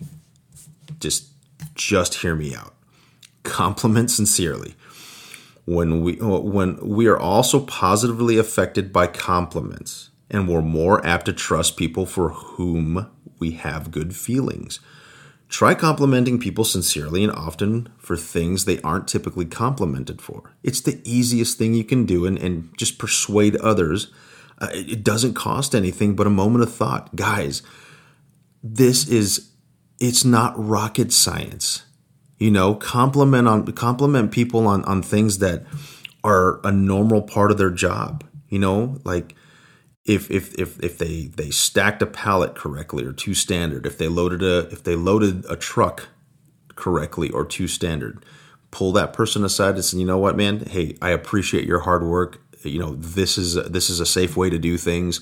Just 0.97 1.27
just 1.75 2.15
hear 2.15 2.35
me 2.35 2.55
out. 2.55 2.73
Compliment 3.43 4.11
sincerely. 4.11 4.75
When 5.65 6.03
we 6.03 6.13
when 6.21 6.77
we 6.81 7.07
are 7.07 7.19
also 7.19 7.59
positively 7.59 8.37
affected 8.37 8.93
by 8.93 9.07
compliments 9.07 10.09
and 10.29 10.47
we're 10.47 10.61
more 10.61 11.05
apt 11.05 11.25
to 11.25 11.33
trust 11.33 11.77
people 11.77 12.05
for 12.05 12.29
whom 12.29 13.09
we 13.39 13.51
have 13.51 13.91
good 13.91 14.15
feelings. 14.15 14.79
Try 15.47 15.73
complimenting 15.73 16.39
people 16.39 16.63
sincerely 16.63 17.23
and 17.23 17.33
often 17.33 17.89
for 17.97 18.15
things 18.15 18.65
they 18.65 18.79
aren't 18.81 19.07
typically 19.07 19.45
complimented 19.45 20.21
for. 20.21 20.53
It's 20.61 20.81
the 20.81 21.01
easiest 21.03 21.57
thing 21.57 21.73
you 21.73 21.83
can 21.83 22.05
do 22.05 22.27
and, 22.27 22.37
and 22.37 22.69
just 22.77 22.99
persuade 22.99 23.55
others. 23.55 24.11
Uh, 24.59 24.69
it 24.71 25.03
doesn't 25.03 25.33
cost 25.33 25.73
anything 25.73 26.15
but 26.15 26.27
a 26.27 26.31
moment 26.31 26.63
of 26.63 26.71
thought. 26.71 27.15
Guys, 27.15 27.63
this 28.61 29.07
is 29.07 29.49
it's 29.99 30.23
not 30.23 30.53
rocket 30.55 31.11
science. 31.11 31.83
You 32.37 32.51
know, 32.51 32.75
compliment 32.75 33.47
on 33.47 33.65
compliment 33.71 34.31
people 34.31 34.67
on, 34.67 34.85
on 34.85 35.01
things 35.01 35.39
that 35.39 35.65
are 36.23 36.61
a 36.63 36.71
normal 36.71 37.23
part 37.23 37.49
of 37.49 37.57
their 37.57 37.71
job. 37.71 38.23
You 38.49 38.59
know, 38.59 38.99
like 39.03 39.35
if 40.05 40.31
if 40.31 40.53
if 40.55 40.79
if 40.83 40.97
they 40.97 41.25
they 41.25 41.49
stacked 41.49 42.01
a 42.01 42.07
pallet 42.07 42.55
correctly 42.55 43.05
or 43.05 43.13
to 43.13 43.33
standard, 43.33 43.85
if 43.85 43.97
they 43.97 44.07
loaded 44.07 44.41
a 44.41 44.69
if 44.71 44.83
they 44.83 44.95
loaded 44.95 45.45
a 45.49 45.55
truck 45.55 46.09
correctly 46.75 47.29
or 47.29 47.45
to 47.45 47.67
standard, 47.67 48.23
pull 48.71 48.91
that 48.93 49.13
person 49.13 49.43
aside 49.43 49.75
and 49.75 49.85
say, 49.85 49.97
you 49.97 50.05
know 50.05 50.17
what, 50.17 50.37
man, 50.37 50.65
hey, 50.65 50.95
I 51.01 51.09
appreciate 51.09 51.65
your 51.65 51.79
hard 51.79 52.03
work. 52.03 52.41
You 52.63 52.79
know, 52.79 52.95
this 52.95 53.37
is 53.37 53.55
this 53.55 53.89
is 53.89 53.99
a 53.99 54.05
safe 54.05 54.35
way 54.35 54.49
to 54.49 54.57
do 54.57 54.77
things. 54.77 55.21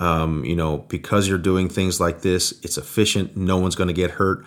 Um, 0.00 0.44
you 0.44 0.54
know, 0.54 0.78
because 0.78 1.26
you're 1.26 1.38
doing 1.38 1.68
things 1.68 1.98
like 1.98 2.20
this, 2.20 2.52
it's 2.62 2.78
efficient. 2.78 3.36
No 3.36 3.58
one's 3.58 3.74
going 3.74 3.88
to 3.88 3.94
get 3.94 4.12
hurt. 4.12 4.44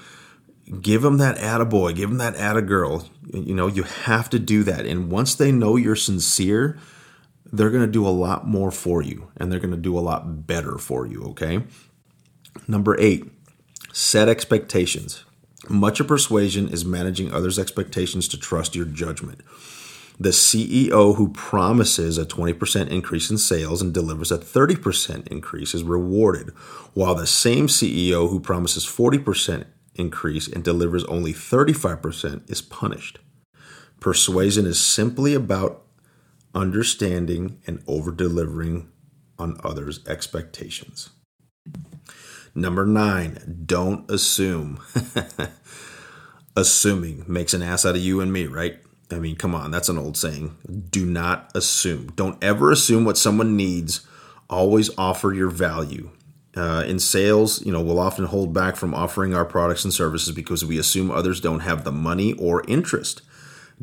Give 0.79 1.01
them 1.01 1.17
that 1.17 1.37
attaboy, 1.37 1.95
give 1.95 2.09
them 2.09 2.19
that 2.19 2.35
attagirl. 2.35 3.09
You 3.33 3.53
know, 3.53 3.67
you 3.67 3.83
have 3.83 4.29
to 4.29 4.39
do 4.39 4.63
that. 4.63 4.85
And 4.85 5.11
once 5.11 5.35
they 5.35 5.51
know 5.51 5.75
you're 5.75 5.97
sincere, 5.97 6.77
they're 7.51 7.69
going 7.69 7.85
to 7.85 7.91
do 7.91 8.07
a 8.07 8.09
lot 8.09 8.47
more 8.47 8.71
for 8.71 9.01
you 9.01 9.29
and 9.37 9.51
they're 9.51 9.59
going 9.59 9.71
to 9.71 9.77
do 9.77 9.97
a 9.97 10.01
lot 10.01 10.47
better 10.47 10.77
for 10.77 11.05
you, 11.05 11.23
okay? 11.23 11.63
Number 12.67 12.99
eight, 12.99 13.29
set 13.91 14.29
expectations. 14.29 15.25
Much 15.69 15.99
of 15.99 16.07
persuasion 16.07 16.67
is 16.69 16.85
managing 16.85 17.31
others' 17.31 17.59
expectations 17.59 18.27
to 18.29 18.39
trust 18.39 18.75
your 18.75 18.85
judgment. 18.85 19.41
The 20.19 20.29
CEO 20.29 21.15
who 21.15 21.29
promises 21.29 22.17
a 22.17 22.25
20% 22.25 22.89
increase 22.89 23.31
in 23.31 23.37
sales 23.37 23.81
and 23.81 23.93
delivers 23.93 24.31
a 24.31 24.37
30% 24.37 25.27
increase 25.29 25.73
is 25.73 25.83
rewarded, 25.83 26.49
while 26.93 27.15
the 27.15 27.25
same 27.25 27.67
CEO 27.67 28.29
who 28.29 28.39
promises 28.39 28.85
40% 28.85 29.65
increase 29.95 30.47
and 30.47 30.63
delivers 30.63 31.03
only 31.05 31.33
35% 31.33 32.49
is 32.49 32.61
punished. 32.61 33.19
Persuasion 33.99 34.65
is 34.65 34.83
simply 34.83 35.33
about 35.33 35.85
understanding 36.53 37.61
and 37.65 37.83
over 37.87 38.11
delivering 38.11 38.89
on 39.37 39.59
others' 39.63 40.05
expectations. 40.07 41.09
Number 42.53 42.85
nine, 42.85 43.63
don't 43.65 44.09
assume. 44.09 44.79
Assuming 46.55 47.23
makes 47.27 47.53
an 47.53 47.61
ass 47.61 47.85
out 47.85 47.95
of 47.95 48.01
you 48.01 48.19
and 48.19 48.31
me, 48.31 48.45
right? 48.45 48.77
I 49.09 49.19
mean, 49.19 49.35
come 49.35 49.55
on, 49.55 49.71
that's 49.71 49.89
an 49.89 49.97
old 49.97 50.17
saying. 50.17 50.57
Do 50.89 51.05
not 51.05 51.51
assume. 51.55 52.07
Don't 52.15 52.41
ever 52.43 52.71
assume 52.71 53.05
what 53.05 53.17
someone 53.17 53.55
needs. 53.55 54.05
Always 54.49 54.89
offer 54.97 55.33
your 55.33 55.49
value. 55.49 56.11
Uh, 56.55 56.83
in 56.85 56.99
sales, 56.99 57.65
you 57.65 57.71
know, 57.71 57.81
we'll 57.81 57.99
often 57.99 58.25
hold 58.25 58.53
back 58.53 58.75
from 58.75 58.93
offering 58.93 59.33
our 59.33 59.45
products 59.45 59.85
and 59.85 59.93
services 59.93 60.35
because 60.35 60.65
we 60.65 60.77
assume 60.77 61.09
others 61.09 61.39
don't 61.39 61.61
have 61.61 61.85
the 61.85 61.91
money 61.91 62.33
or 62.33 62.65
interest. 62.67 63.21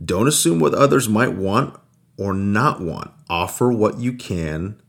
Don't 0.03 0.29
assume 0.29 0.61
what 0.61 0.75
others 0.75 1.09
might 1.09 1.33
want 1.33 1.75
or 2.19 2.35
not 2.35 2.81
want. 2.81 3.11
Offer 3.31 3.73
what 3.73 3.99
you 3.99 4.13
can, 4.13 4.83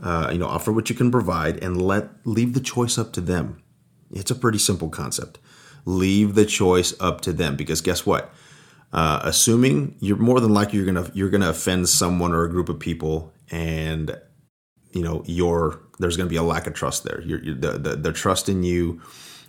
uh, 0.00 0.28
you 0.32 0.38
know, 0.38 0.46
offer 0.46 0.72
what 0.72 0.90
you 0.90 0.96
can 0.96 1.10
provide, 1.10 1.62
and 1.62 1.80
let 1.80 2.10
leave 2.24 2.52
the 2.52 2.60
choice 2.60 2.98
up 2.98 3.12
to 3.14 3.20
them. 3.22 3.62
It's 4.10 4.30
a 4.30 4.34
pretty 4.34 4.58
simple 4.58 4.90
concept. 4.90 5.38
Leave 5.86 6.34
the 6.34 6.44
choice 6.44 6.94
up 7.00 7.20
to 7.22 7.32
them 7.32 7.56
because 7.56 7.80
guess 7.80 8.04
what? 8.04 8.32
Uh, 8.92 9.20
assuming 9.22 9.96
you're 10.00 10.16
more 10.16 10.40
than 10.40 10.52
likely 10.52 10.78
you're 10.78 10.86
gonna 10.86 11.10
you're 11.14 11.30
gonna 11.30 11.50
offend 11.50 11.88
someone 11.88 12.32
or 12.32 12.44
a 12.44 12.50
group 12.50 12.68
of 12.68 12.78
people, 12.78 13.32
and 13.50 14.16
you 14.92 15.02
know 15.02 15.22
you're 15.26 15.80
there's 15.98 16.16
gonna 16.16 16.28
be 16.28 16.36
a 16.36 16.42
lack 16.42 16.66
of 16.66 16.74
trust 16.74 17.04
there. 17.04 17.20
You're, 17.22 17.42
you're 17.42 17.54
the, 17.54 17.72
the, 17.72 17.96
the 17.96 18.12
trust 18.12 18.48
in 18.48 18.62
you. 18.62 19.00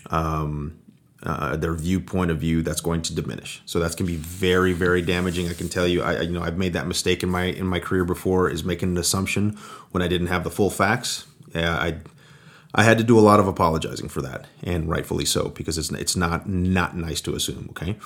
Um, 0.10 0.80
uh, 1.26 1.56
their 1.56 1.74
viewpoint 1.74 2.30
of 2.30 2.38
view 2.38 2.62
that's 2.62 2.82
going 2.82 3.02
to 3.02 3.16
diminish. 3.16 3.62
So 3.66 3.80
that's 3.80 3.96
going 3.96 4.06
to 4.06 4.14
be 4.14 4.20
very, 4.20 4.74
very 4.74 5.02
damaging. 5.02 5.50
I 5.50 5.54
can 5.54 5.70
tell 5.70 5.88
you, 5.88 6.04
I 6.04 6.22
you 6.22 6.32
know 6.32 6.44
I've 6.44 6.58
made 6.58 6.74
that 6.74 6.88
mistake 6.88 7.24
in 7.24 7.30
my 7.30 7.46
in 7.46 7.66
my 7.66 7.80
career 7.80 8.06
before, 8.06 8.50
is 8.50 8.64
making 8.64 8.90
an 8.90 8.98
assumption 8.98 9.58
when 9.92 10.04
I 10.04 10.08
didn't 10.08 10.28
have 10.28 10.44
the 10.44 10.52
full 10.52 10.70
facts. 10.70 11.26
Yeah, 11.54 11.76
I 11.76 11.98
I 12.76 12.84
had 12.84 12.98
to 12.98 13.04
do 13.04 13.18
a 13.18 13.22
lot 13.22 13.40
of 13.40 13.48
apologizing 13.48 14.10
for 14.10 14.22
that, 14.22 14.46
and 14.62 14.90
rightfully 14.90 15.26
so, 15.26 15.50
because 15.50 15.78
it's 15.78 15.92
it's 15.92 16.16
not 16.16 16.48
not 16.48 16.96
nice 16.96 17.22
to 17.22 17.34
assume. 17.34 17.68
Okay, 17.72 17.98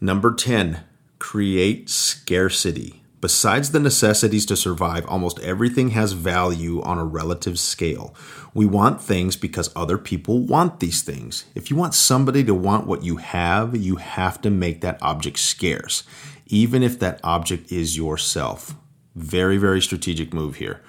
number 0.00 0.34
ten, 0.34 0.80
create 1.18 1.88
scarcity. 1.88 2.99
Besides 3.20 3.72
the 3.72 3.80
necessities 3.80 4.46
to 4.46 4.56
survive, 4.56 5.04
almost 5.06 5.38
everything 5.40 5.90
has 5.90 6.12
value 6.12 6.80
on 6.82 6.98
a 6.98 7.04
relative 7.04 7.58
scale. 7.58 8.14
We 8.54 8.64
want 8.64 9.02
things 9.02 9.36
because 9.36 9.70
other 9.76 9.98
people 9.98 10.40
want 10.40 10.80
these 10.80 11.02
things. 11.02 11.44
If 11.54 11.70
you 11.70 11.76
want 11.76 11.94
somebody 11.94 12.42
to 12.44 12.54
want 12.54 12.86
what 12.86 13.04
you 13.04 13.16
have, 13.16 13.76
you 13.76 13.96
have 13.96 14.40
to 14.40 14.50
make 14.50 14.80
that 14.80 14.98
object 15.02 15.38
scarce, 15.38 16.02
even 16.46 16.82
if 16.82 16.98
that 17.00 17.20
object 17.22 17.70
is 17.70 17.94
yourself. 17.94 18.74
Very, 19.14 19.58
very 19.58 19.82
strategic 19.82 20.32
move 20.32 20.56
here. 20.56 20.82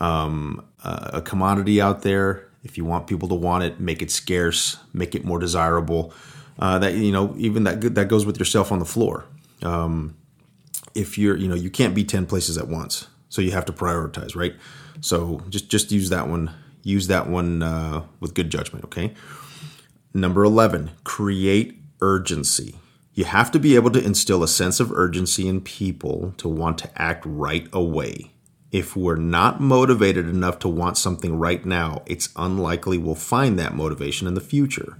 Um, 0.00 0.64
uh, 0.82 1.10
a 1.14 1.22
commodity 1.22 1.80
out 1.80 2.02
there, 2.02 2.48
if 2.64 2.78
you 2.78 2.86
want 2.86 3.06
people 3.06 3.28
to 3.28 3.34
want 3.34 3.64
it, 3.64 3.80
make 3.80 4.00
it 4.00 4.10
scarce, 4.10 4.78
make 4.94 5.14
it 5.14 5.24
more 5.24 5.38
desirable. 5.38 6.14
Uh, 6.58 6.78
that 6.78 6.94
you 6.94 7.12
know, 7.12 7.34
even 7.36 7.64
that 7.64 7.94
that 7.94 8.08
goes 8.08 8.24
with 8.24 8.38
yourself 8.38 8.72
on 8.72 8.78
the 8.78 8.86
floor. 8.86 9.26
Um, 9.62 10.16
if 10.96 11.18
you're 11.18 11.36
you 11.36 11.48
know 11.48 11.54
you 11.54 11.70
can't 11.70 11.94
be 11.94 12.04
10 12.04 12.26
places 12.26 12.56
at 12.56 12.68
once 12.68 13.08
so 13.28 13.42
you 13.42 13.50
have 13.52 13.64
to 13.66 13.72
prioritize 13.72 14.34
right? 14.34 14.54
So 15.00 15.42
just 15.48 15.68
just 15.68 15.92
use 15.92 16.08
that 16.10 16.28
one 16.28 16.50
use 16.82 17.08
that 17.08 17.28
one 17.28 17.62
uh, 17.62 18.04
with 18.20 18.34
good 18.34 18.50
judgment 18.50 18.84
okay? 18.86 19.14
Number 20.14 20.44
11 20.44 20.92
create 21.04 21.78
urgency. 22.00 22.76
You 23.12 23.24
have 23.24 23.50
to 23.52 23.58
be 23.58 23.74
able 23.76 23.90
to 23.90 24.04
instill 24.04 24.42
a 24.42 24.48
sense 24.48 24.78
of 24.78 24.92
urgency 24.92 25.48
in 25.48 25.62
people 25.62 26.34
to 26.36 26.48
want 26.48 26.78
to 26.78 26.90
act 27.00 27.24
right 27.26 27.66
away. 27.72 28.32
If 28.72 28.94
we're 28.94 29.16
not 29.16 29.60
motivated 29.60 30.28
enough 30.28 30.58
to 30.60 30.68
want 30.68 30.98
something 30.98 31.38
right 31.38 31.64
now 31.64 32.02
it's 32.06 32.30
unlikely 32.36 32.98
we'll 32.98 33.14
find 33.14 33.58
that 33.58 33.74
motivation 33.74 34.26
in 34.26 34.34
the 34.34 34.40
future. 34.40 34.96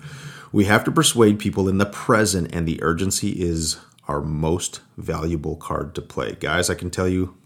We 0.52 0.64
have 0.64 0.84
to 0.84 0.92
persuade 0.92 1.38
people 1.38 1.68
in 1.68 1.78
the 1.78 1.86
present 1.86 2.54
and 2.54 2.66
the 2.66 2.82
urgency 2.82 3.30
is 3.30 3.78
our 4.08 4.20
most 4.20 4.80
valuable 4.96 5.56
card 5.56 5.94
to 5.94 6.02
play. 6.02 6.36
Guys, 6.38 6.70
I 6.70 6.74
can 6.74 6.90
tell 6.90 7.08
you, 7.08 7.36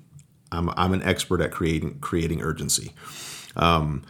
I'm, 0.53 0.71
I'm 0.71 0.93
an 0.93 1.03
expert 1.03 1.41
at 1.41 1.53
creating 1.53 2.01
creating 2.01 2.43
urgency. 2.43 2.93
Um, 3.57 4.03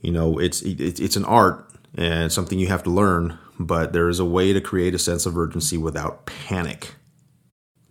you 0.00 0.12
know, 0.12 0.38
it's 0.38 0.62
it, 0.62 1.00
it's 1.00 1.16
an 1.16 1.24
art 1.24 1.66
and 1.96 2.32
something 2.32 2.58
you 2.58 2.68
have 2.68 2.82
to 2.84 2.90
learn, 2.90 3.38
but 3.58 3.92
there 3.92 4.08
is 4.08 4.18
a 4.18 4.24
way 4.24 4.52
to 4.52 4.60
create 4.60 4.94
a 4.94 4.98
sense 4.98 5.26
of 5.26 5.36
urgency 5.36 5.76
without 5.76 6.26
panic. 6.26 6.94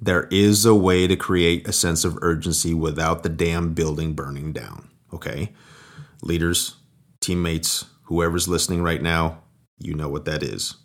There 0.01 0.27
is 0.31 0.65
a 0.65 0.75
way 0.75 1.07
to 1.07 1.17
create 1.17 1.67
a 1.67 1.73
sense 1.73 2.05
of 2.05 2.17
urgency 2.21 2.73
without 2.73 3.23
the 3.23 3.29
damn 3.29 3.73
building 3.73 4.13
burning 4.13 4.53
down. 4.53 4.89
Okay, 5.13 5.53
leaders, 6.21 6.75
teammates, 7.19 7.85
whoever's 8.03 8.47
listening 8.47 8.81
right 8.81 9.01
now, 9.01 9.43
you 9.77 9.93
know 9.93 10.09
what 10.09 10.25
that 10.25 10.43
is. 10.43 10.75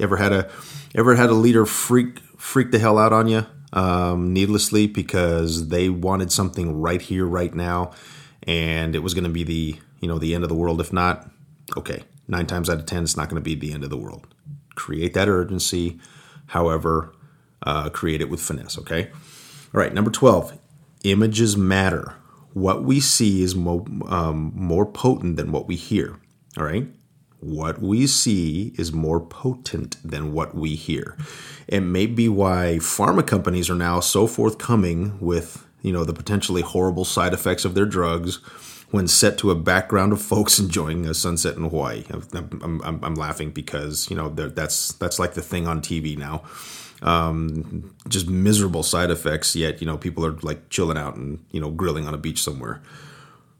Ever 0.00 0.16
had 0.16 0.32
a 0.32 0.50
ever 0.94 1.14
had 1.14 1.30
a 1.30 1.34
leader 1.34 1.66
freak 1.66 2.18
freak 2.36 2.70
the 2.70 2.78
hell 2.78 2.98
out 2.98 3.12
on 3.12 3.28
you 3.28 3.46
um, 3.72 4.32
needlessly 4.32 4.86
because 4.86 5.68
they 5.68 5.88
wanted 5.88 6.32
something 6.32 6.80
right 6.80 7.00
here, 7.00 7.26
right 7.26 7.54
now, 7.54 7.92
and 8.44 8.94
it 8.94 9.00
was 9.00 9.14
going 9.14 9.24
to 9.24 9.30
be 9.30 9.44
the 9.44 9.78
you 10.00 10.08
know 10.08 10.18
the 10.18 10.34
end 10.34 10.44
of 10.44 10.48
the 10.48 10.56
world. 10.56 10.80
If 10.80 10.92
not, 10.92 11.30
okay, 11.76 12.02
nine 12.28 12.46
times 12.46 12.68
out 12.68 12.78
of 12.78 12.86
ten, 12.86 13.04
it's 13.04 13.16
not 13.16 13.28
going 13.28 13.42
to 13.42 13.44
be 13.44 13.54
the 13.54 13.72
end 13.72 13.84
of 13.84 13.90
the 13.90 13.96
world. 13.96 14.26
Create 14.74 15.14
that 15.14 15.28
urgency, 15.28 16.00
however, 16.46 17.14
uh, 17.62 17.90
create 17.90 18.20
it 18.20 18.30
with 18.30 18.40
finesse. 18.40 18.78
Okay. 18.78 19.10
All 19.74 19.80
right, 19.80 19.94
number 19.94 20.10
twelve. 20.10 20.58
Images 21.04 21.56
matter. 21.56 22.14
What 22.52 22.82
we 22.82 23.00
see 23.00 23.42
is 23.42 23.54
mo- 23.54 23.86
um, 24.08 24.52
more 24.54 24.84
potent 24.84 25.36
than 25.36 25.52
what 25.52 25.66
we 25.66 25.76
hear. 25.76 26.18
All 26.58 26.64
right 26.64 26.88
what 27.40 27.80
we 27.80 28.06
see 28.06 28.72
is 28.76 28.92
more 28.92 29.20
potent 29.20 29.96
than 30.04 30.32
what 30.32 30.54
we 30.54 30.74
hear. 30.74 31.16
It 31.66 31.80
may 31.80 32.06
be 32.06 32.28
why 32.28 32.78
pharma 32.80 33.26
companies 33.26 33.70
are 33.70 33.74
now 33.74 34.00
so 34.00 34.26
forthcoming 34.26 35.18
with, 35.20 35.66
you 35.82 35.92
know, 35.92 36.04
the 36.04 36.12
potentially 36.12 36.62
horrible 36.62 37.04
side 37.04 37.32
effects 37.32 37.64
of 37.64 37.74
their 37.74 37.86
drugs 37.86 38.36
when 38.90 39.06
set 39.06 39.38
to 39.38 39.50
a 39.50 39.54
background 39.54 40.12
of 40.12 40.20
folks 40.20 40.58
enjoying 40.60 41.06
a 41.06 41.14
sunset 41.14 41.56
in 41.56 41.62
Hawaii. 41.62 42.04
I'm, 42.32 42.82
I'm, 42.84 43.04
I'm 43.04 43.14
laughing 43.14 43.50
because, 43.50 44.10
you 44.10 44.16
know, 44.16 44.28
that's 44.28 44.92
that's 44.94 45.18
like 45.18 45.34
the 45.34 45.42
thing 45.42 45.66
on 45.66 45.80
TV 45.80 46.18
now. 46.18 46.42
Um, 47.02 47.94
just 48.08 48.28
miserable 48.28 48.82
side 48.82 49.10
effects, 49.10 49.56
yet, 49.56 49.80
you 49.80 49.86
know, 49.86 49.96
people 49.96 50.26
are 50.26 50.36
like 50.42 50.68
chilling 50.68 50.98
out 50.98 51.16
and, 51.16 51.42
you 51.50 51.60
know, 51.60 51.70
grilling 51.70 52.06
on 52.06 52.12
a 52.12 52.18
beach 52.18 52.42
somewhere. 52.42 52.82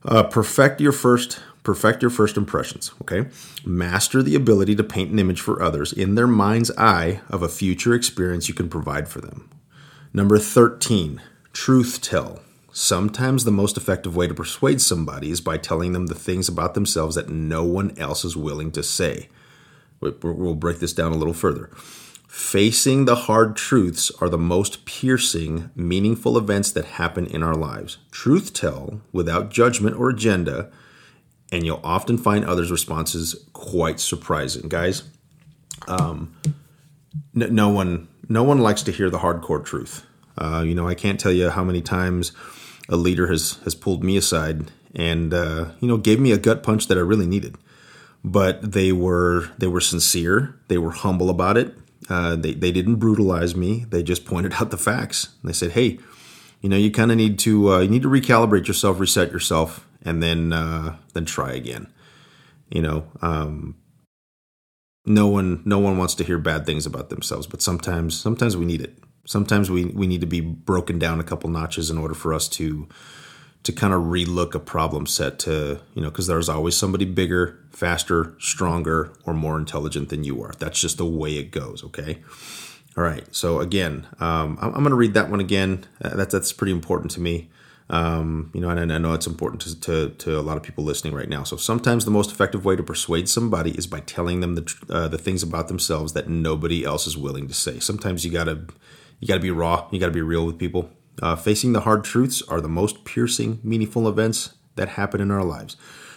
Uh, 0.05 0.23
perfect 0.23 0.81
your 0.81 0.93
first 0.93 1.41
Perfect 1.63 2.03
your 2.03 2.11
first 2.11 2.37
impressions, 2.37 2.93
okay? 3.03 3.29
Master 3.65 4.23
the 4.23 4.35
ability 4.35 4.75
to 4.77 4.85
paint 4.85 5.11
an 5.11 5.19
image 5.19 5.41
for 5.41 5.63
others 5.63 5.93
in 5.93 6.15
their 6.15 6.27
mind's 6.27 6.71
eye 6.79 7.21
of 7.29 7.43
a 7.43 7.49
future 7.49 7.95
experience 7.95 8.49
you 8.49 8.55
can 8.55 8.69
provide 8.69 9.09
for 9.09 9.21
them. 9.21 9.51
Number 10.15 10.39
13, 10.39 11.21
truth 11.53 12.01
tell. 12.01 12.41
Sometimes 12.73 13.45
the 13.45 13.51
most 13.51 13.77
effective 13.77 14.17
way 14.17 14.27
to 14.27 14.35
persuade 14.35 14.81
somebody 14.81 15.31
is 15.31 15.41
by 15.41 15.59
telling 15.59 15.93
them 15.93 16.07
the 16.07 16.15
things 16.15 16.49
about 16.49 16.75
themselves 16.75 17.17
that 17.17 17.29
no 17.29 17.65
one 17.65 17.97
else 17.99 18.25
is 18.25 18.37
willing 18.37 18.71
to 18.73 18.83
say. 18.83 19.29
We'll 20.01 20.55
break 20.55 20.79
this 20.79 20.95
down 20.95 21.13
a 21.13 21.17
little 21.17 21.35
further. 21.35 21.69
Facing 22.27 23.05
the 23.05 23.17
hard 23.17 23.57
truths 23.57 24.11
are 24.21 24.29
the 24.29 24.39
most 24.39 24.85
piercing, 24.87 25.71
meaningful 25.75 26.39
events 26.39 26.71
that 26.73 26.85
happen 26.85 27.27
in 27.27 27.43
our 27.43 27.57
lives. 27.57 27.99
Truth 28.13 28.55
tell, 28.55 29.01
without 29.13 29.51
judgment 29.51 29.97
or 29.97 30.09
agenda, 30.09 30.71
and 31.53 31.65
you'll 31.65 31.81
often 31.83 32.17
find 32.17 32.45
others' 32.45 32.71
responses 32.71 33.47
quite 33.53 34.01
surprising. 34.01 34.69
Guys, 34.69 35.05
um, 35.89 36.35
n- 37.35 37.55
no 37.55 37.69
one 37.69 38.09
no 38.29 38.43
one 38.43 38.61
likes 38.61 38.83
to 38.85 38.93
hear 38.93 39.11
the 39.11 39.19
hardcore 39.19 39.65
truth. 39.65 40.07
Uh, 40.39 40.63
you 40.65 40.75
know, 40.75 40.89
I 40.89 40.95
can't 40.95 41.19
tell 41.19 41.33
you 41.33 41.51
how 41.51 41.65
many 41.65 41.83
times 41.83 42.33
a 42.89 42.97
leader 42.97 43.27
has 43.27 43.59
has 43.65 43.75
pulled 43.75 44.05
me 44.05 44.17
aside 44.17 44.71
and 44.95 45.33
uh, 45.35 45.71
you 45.81 45.89
know 45.89 45.97
gave 45.97 46.21
me 46.21 46.33
a 46.33 46.39
gut 46.39 46.63
punch 46.63 46.89
that 46.89 46.99
I 46.99 47.03
really 47.03 47.27
needed. 47.27 47.57
But 48.23 48.73
they 48.73 48.93
were 48.93 49.51
they 49.59 49.67
were 49.67 49.81
sincere. 49.81 50.55
They 50.69 50.79
were 50.79 50.91
humble 50.91 51.31
about 51.31 51.57
it. 51.57 51.75
Uh, 52.09 52.37
they 52.37 52.53
they 52.55 52.73
didn't 52.73 52.97
brutalize 52.97 53.57
me. 53.57 53.87
They 53.89 54.03
just 54.03 54.25
pointed 54.25 54.55
out 54.61 54.71
the 54.71 54.77
facts. 54.79 55.31
They 55.43 55.53
said, 55.53 55.73
"Hey, 55.73 55.99
you 56.61 56.69
know, 56.69 56.77
you 56.77 56.91
kind 56.91 57.11
of 57.11 57.17
need 57.17 57.39
to 57.41 57.73
uh, 57.73 57.79
you 57.81 57.89
need 57.89 58.03
to 58.03 58.09
recalibrate 58.11 58.67
yourself, 58.69 59.01
reset 59.01 59.33
yourself, 59.33 59.87
and 60.05 60.23
then 60.23 60.53
uh, 60.53 60.97
then 61.15 61.25
try 61.25 61.53
again." 61.53 61.93
You 62.71 62.83
know, 62.83 63.05
um, 63.21 63.77
no 65.07 65.27
one 65.27 65.63
no 65.65 65.79
one 65.79 65.99
wants 65.99 66.15
to 66.17 66.25
hear 66.25 66.39
bad 66.39 66.67
things 66.67 66.87
about 66.87 67.11
themselves, 67.11 67.47
but 67.47 67.63
sometimes 67.63 68.19
sometimes 68.19 68.57
we 68.57 68.67
need 68.67 68.81
it. 68.81 68.99
Sometimes 69.27 69.71
we 69.71 69.87
we 69.87 70.07
need 70.07 70.21
to 70.21 70.27
be 70.27 70.41
broken 70.41 70.99
down 70.99 71.21
a 71.21 71.25
couple 71.25 71.51
notches 71.51 71.91
in 71.91 71.99
order 71.99 72.15
for 72.15 72.33
us 72.35 72.49
to 72.51 72.89
to 73.63 73.73
kind 73.73 73.93
of 73.93 74.03
relook 74.03 74.55
a 74.55 74.59
problem 74.59 75.07
set 75.07 75.39
to 75.41 75.81
you 75.95 76.03
know 76.03 76.11
because 76.11 76.27
there's 76.27 76.49
always 76.49 76.77
somebody 76.77 77.05
bigger 77.05 77.59
faster 77.71 78.35
stronger 78.39 79.13
or 79.25 79.35
more 79.35 79.59
intelligent 79.59 80.09
than 80.09 80.25
you 80.25 80.43
are 80.43 80.53
that's 80.59 80.81
just 80.81 80.97
the 80.97 81.05
way 81.05 81.37
it 81.37 81.51
goes 81.51 81.85
okay 81.85 82.19
all 82.97 83.05
right 83.05 83.35
so 83.35 83.61
again 83.61 84.07
um, 84.19 84.59
i'm, 84.63 84.75
I'm 84.75 84.83
going 84.83 84.91
to 84.91 84.97
read 84.97 85.15
that 85.15 85.31
one 85.31 85.41
again 85.41 85.85
uh, 86.03 86.17
that's 86.17 86.33
that's 86.33 86.53
pretty 86.53 86.73
important 86.73 87.11
to 87.13 87.21
me 87.21 87.51
um, 87.91 88.51
you 88.55 88.61
know 88.61 88.71
and 88.71 88.93
i 88.93 88.99
know 88.99 89.13
it's 89.13 89.27
important 89.27 89.61
to, 89.61 89.79
to, 89.81 90.11
to, 90.11 90.39
a 90.39 90.41
lot 90.41 90.57
of 90.57 90.63
people 90.63 90.83
listening 90.83 91.13
right 91.13 91.29
now 91.29 91.45
so 91.45 91.57
sometimes 91.57 92.05
the 92.05 92.11
most 92.11 92.31
effective 92.31 92.65
way 92.65 92.75
to 92.75 92.83
persuade 92.83 93.29
somebody 93.29 93.73
is 93.73 93.87
by 93.87 94.01
telling 94.01 94.41
them 94.41 94.55
the, 94.55 94.75
uh, 94.89 95.09
the 95.09 95.19
things 95.19 95.43
about 95.43 95.69
themselves 95.69 96.13
that 96.15 96.29
nobody 96.29 96.85
else 96.85 97.07
is 97.07 97.17
willing 97.17 97.47
to 97.47 97.55
say 97.55 97.79
sometimes 97.79 98.25
you 98.25 98.31
gotta 98.31 98.65
you 99.19 99.29
gotta 99.29 99.41
be 99.41 99.51
raw 99.51 99.87
you 99.91 100.01
gotta 100.01 100.13
be 100.13 100.23
real 100.23 100.47
with 100.47 100.59
people 100.59 100.91
uh, 101.23 101.37
facing 101.37 101.73
the 101.73 101.81
hard 101.81 102.05
truths 102.05 102.43
are 102.43 102.61
the 102.61 102.69
most 102.69 103.05
piercing, 103.05 103.61
meaningful 103.63 104.09
events 104.09 104.55
that 104.77 104.91
happen 104.91 105.21
in 105.21 105.31
our 105.31 105.45
lives. 105.45 105.77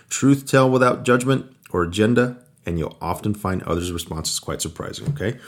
Truth 0.10 0.46
tell 0.46 0.70
without 0.70 1.04
judgment 1.04 1.54
or 1.72 1.84
agenda, 1.84 2.38
and 2.66 2.80
you'll 2.80 2.98
often 3.02 3.34
find 3.34 3.62
others' 3.64 3.92
responses 3.92 4.40
quite 4.40 4.62
surprising. 4.62 5.10
Okay. 5.10 5.40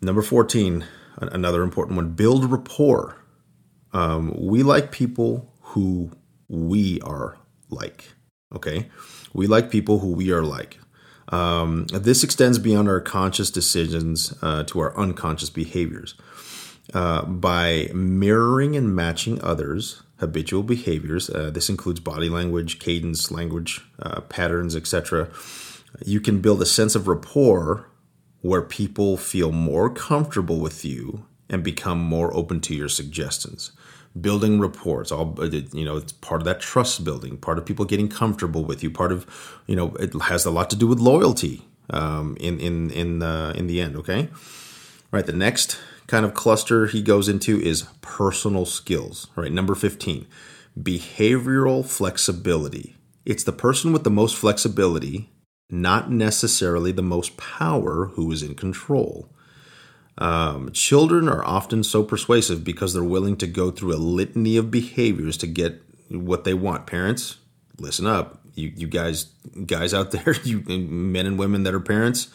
Number 0.00 0.22
14, 0.22 0.84
another 1.16 1.62
important 1.62 1.96
one 1.96 2.12
build 2.12 2.50
rapport. 2.50 3.16
Um, 3.92 4.34
we 4.38 4.62
like 4.62 4.92
people 4.92 5.52
who 5.60 6.10
we 6.48 7.00
are 7.02 7.36
like. 7.68 8.04
Okay. 8.54 8.88
We 9.32 9.46
like 9.46 9.70
people 9.70 10.00
who 10.00 10.12
we 10.12 10.32
are 10.32 10.42
like. 10.42 10.78
Um, 11.28 11.86
this 11.92 12.24
extends 12.24 12.58
beyond 12.58 12.88
our 12.88 13.00
conscious 13.00 13.50
decisions 13.50 14.34
uh, 14.42 14.64
to 14.64 14.80
our 14.80 14.96
unconscious 14.98 15.50
behaviors. 15.50 16.14
Uh, 16.92 17.24
by 17.24 17.88
mirroring 17.94 18.74
and 18.74 18.96
matching 18.96 19.40
others' 19.42 20.02
habitual 20.18 20.64
behaviors. 20.64 21.30
Uh, 21.30 21.50
this 21.50 21.68
includes 21.68 22.00
body 22.00 22.28
language, 22.28 22.80
cadence, 22.80 23.30
language 23.30 23.80
uh, 24.00 24.20
patterns, 24.22 24.74
etc. 24.74 25.28
You 26.04 26.20
can 26.20 26.40
build 26.40 26.60
a 26.62 26.66
sense 26.66 26.96
of 26.96 27.06
rapport 27.06 27.88
where 28.40 28.62
people 28.62 29.16
feel 29.16 29.52
more 29.52 29.88
comfortable 29.88 30.58
with 30.58 30.84
you 30.84 31.26
and 31.50 31.62
become 31.62 31.98
more 31.98 32.34
open 32.34 32.60
to 32.62 32.74
your 32.74 32.88
suggestions. 32.88 33.72
Building 34.18 34.58
reports 34.58 35.12
all 35.12 35.36
you 35.72 35.84
know. 35.84 35.96
It's 35.96 36.12
part 36.12 36.40
of 36.40 36.44
that 36.46 36.60
trust 36.60 37.04
building, 37.04 37.36
part 37.36 37.58
of 37.58 37.66
people 37.66 37.84
getting 37.84 38.08
comfortable 38.08 38.64
with 38.64 38.82
you. 38.82 38.90
Part 38.90 39.12
of 39.12 39.24
you 39.66 39.76
know, 39.76 39.94
it 39.96 40.14
has 40.22 40.44
a 40.44 40.50
lot 40.50 40.68
to 40.70 40.76
do 40.76 40.88
with 40.88 40.98
loyalty. 40.98 41.62
Um, 41.90 42.36
in 42.40 42.58
in 42.58 42.90
in 42.90 43.18
the 43.20 43.54
in 43.56 43.66
the 43.68 43.80
end, 43.80 43.94
okay. 43.96 44.28
All 45.12 45.18
right, 45.18 45.26
the 45.26 45.32
next 45.32 45.78
kind 46.06 46.24
of 46.24 46.34
cluster 46.34 46.86
he 46.86 47.02
goes 47.02 47.28
into 47.28 47.60
is 47.60 47.86
personal 48.00 48.66
skills. 48.66 49.28
All 49.36 49.44
right, 49.44 49.52
number 49.52 49.76
15, 49.76 50.26
behavioral 50.78 51.84
flexibility. 51.86 52.96
It's 53.24 53.44
the 53.44 53.52
person 53.52 53.92
with 53.92 54.02
the 54.02 54.10
most 54.10 54.36
flexibility, 54.36 55.30
not 55.70 56.10
necessarily 56.10 56.90
the 56.90 57.02
most 57.02 57.36
power, 57.36 58.06
who 58.14 58.30
is 58.32 58.42
in 58.42 58.56
control. 58.56 59.30
Um, 60.20 60.70
children 60.72 61.28
are 61.28 61.44
often 61.44 61.82
so 61.82 62.02
persuasive 62.02 62.62
because 62.62 62.92
they're 62.92 63.02
willing 63.02 63.36
to 63.38 63.46
go 63.46 63.70
through 63.70 63.94
a 63.94 63.96
litany 63.96 64.58
of 64.58 64.70
behaviors 64.70 65.36
to 65.38 65.46
get 65.46 65.82
what 66.10 66.44
they 66.44 66.54
want. 66.54 66.86
Parents, 66.86 67.38
listen 67.78 68.06
up. 68.06 68.40
You, 68.54 68.72
you 68.76 68.86
guys, 68.86 69.24
guys 69.64 69.94
out 69.94 70.10
there, 70.10 70.34
you 70.44 70.60
men 70.60 71.26
and 71.26 71.38
women 71.38 71.62
that 71.62 71.74
are 71.74 71.80
parents, 71.80 72.28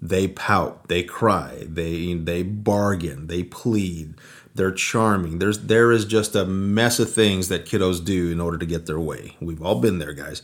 they 0.00 0.28
pout, 0.28 0.88
they 0.88 1.02
cry, 1.02 1.64
they 1.66 2.14
they 2.14 2.42
bargain, 2.42 3.26
they 3.26 3.42
plead. 3.42 4.14
They're 4.54 4.72
charming. 4.72 5.38
There's 5.38 5.60
there 5.60 5.92
is 5.92 6.04
just 6.04 6.34
a 6.34 6.44
mess 6.44 6.98
of 6.98 7.12
things 7.12 7.48
that 7.48 7.66
kiddos 7.66 8.04
do 8.04 8.30
in 8.30 8.40
order 8.40 8.58
to 8.58 8.66
get 8.66 8.86
their 8.86 8.98
way. 8.98 9.36
We've 9.40 9.62
all 9.62 9.80
been 9.80 9.98
there, 9.98 10.12
guys. 10.12 10.42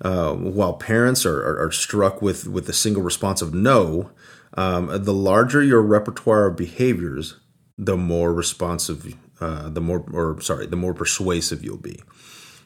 Uh, 0.00 0.34
while 0.34 0.74
parents 0.74 1.24
are, 1.24 1.40
are, 1.42 1.66
are, 1.66 1.72
struck 1.72 2.20
with 2.20 2.46
with 2.46 2.66
the 2.66 2.72
single 2.72 3.02
response 3.02 3.40
of 3.40 3.54
no, 3.54 4.10
um, 4.56 5.04
the 5.04 5.12
larger 5.12 5.62
your 5.62 5.82
repertoire 5.82 6.46
of 6.46 6.56
behaviors, 6.56 7.36
the 7.76 7.96
more 7.96 8.32
responsive, 8.32 9.14
uh, 9.40 9.68
the 9.68 9.80
more 9.80 10.04
or 10.12 10.40
sorry, 10.40 10.66
the 10.66 10.76
more 10.76 10.94
persuasive 10.94 11.62
you'll 11.62 11.76
be. 11.76 12.00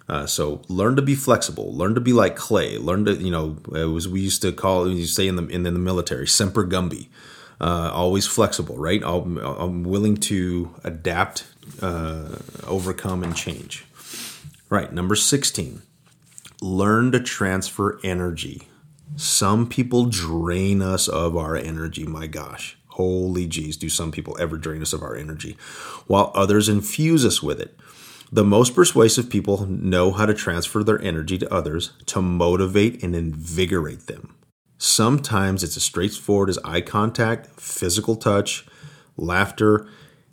Uh, 0.08 0.26
so 0.26 0.60
learn 0.68 0.96
to 0.96 1.02
be 1.02 1.14
flexible. 1.14 1.72
Learn 1.74 1.94
to 1.94 2.00
be 2.00 2.12
like 2.12 2.34
clay. 2.34 2.78
Learn 2.78 3.04
to 3.04 3.14
you 3.14 3.30
know 3.30 3.58
it 3.74 3.84
was 3.84 4.08
we 4.08 4.20
used 4.20 4.42
to 4.42 4.52
call 4.52 4.88
you 4.90 5.06
say 5.06 5.28
in 5.28 5.36
the 5.36 5.46
in 5.46 5.62
the 5.62 5.70
military 5.72 6.26
semper 6.26 6.64
gumby. 6.64 7.08
Uh, 7.60 7.90
always 7.92 8.26
flexible, 8.26 8.76
right? 8.78 9.04
i 9.04 9.14
am 9.14 9.84
willing 9.84 10.16
to 10.16 10.74
adapt, 10.82 11.46
uh, 11.82 12.38
overcome, 12.66 13.22
and 13.22 13.36
change. 13.36 13.84
Right. 14.70 14.92
Number 14.92 15.14
sixteen. 15.14 15.82
Learn 16.62 17.12
to 17.12 17.20
transfer 17.20 18.00
energy. 18.02 18.69
Some 19.16 19.68
people 19.68 20.06
drain 20.06 20.82
us 20.82 21.08
of 21.08 21.36
our 21.36 21.56
energy. 21.56 22.04
My 22.04 22.26
gosh. 22.26 22.78
Holy 22.88 23.46
jeez, 23.46 23.78
do 23.78 23.88
some 23.88 24.12
people 24.12 24.36
ever 24.38 24.58
drain 24.58 24.82
us 24.82 24.92
of 24.92 25.02
our 25.02 25.16
energy? 25.16 25.56
While 26.06 26.32
others 26.34 26.68
infuse 26.68 27.24
us 27.24 27.42
with 27.42 27.60
it. 27.60 27.78
The 28.32 28.44
most 28.44 28.74
persuasive 28.74 29.28
people 29.28 29.66
know 29.66 30.12
how 30.12 30.26
to 30.26 30.34
transfer 30.34 30.84
their 30.84 31.00
energy 31.02 31.36
to 31.38 31.52
others 31.52 31.92
to 32.06 32.22
motivate 32.22 33.02
and 33.02 33.16
invigorate 33.16 34.06
them. 34.06 34.36
Sometimes 34.78 35.64
it's 35.64 35.76
as 35.76 35.82
straightforward 35.82 36.48
as 36.48 36.58
eye 36.64 36.80
contact, 36.80 37.60
physical 37.60 38.16
touch, 38.16 38.66
laughter, 39.16 39.88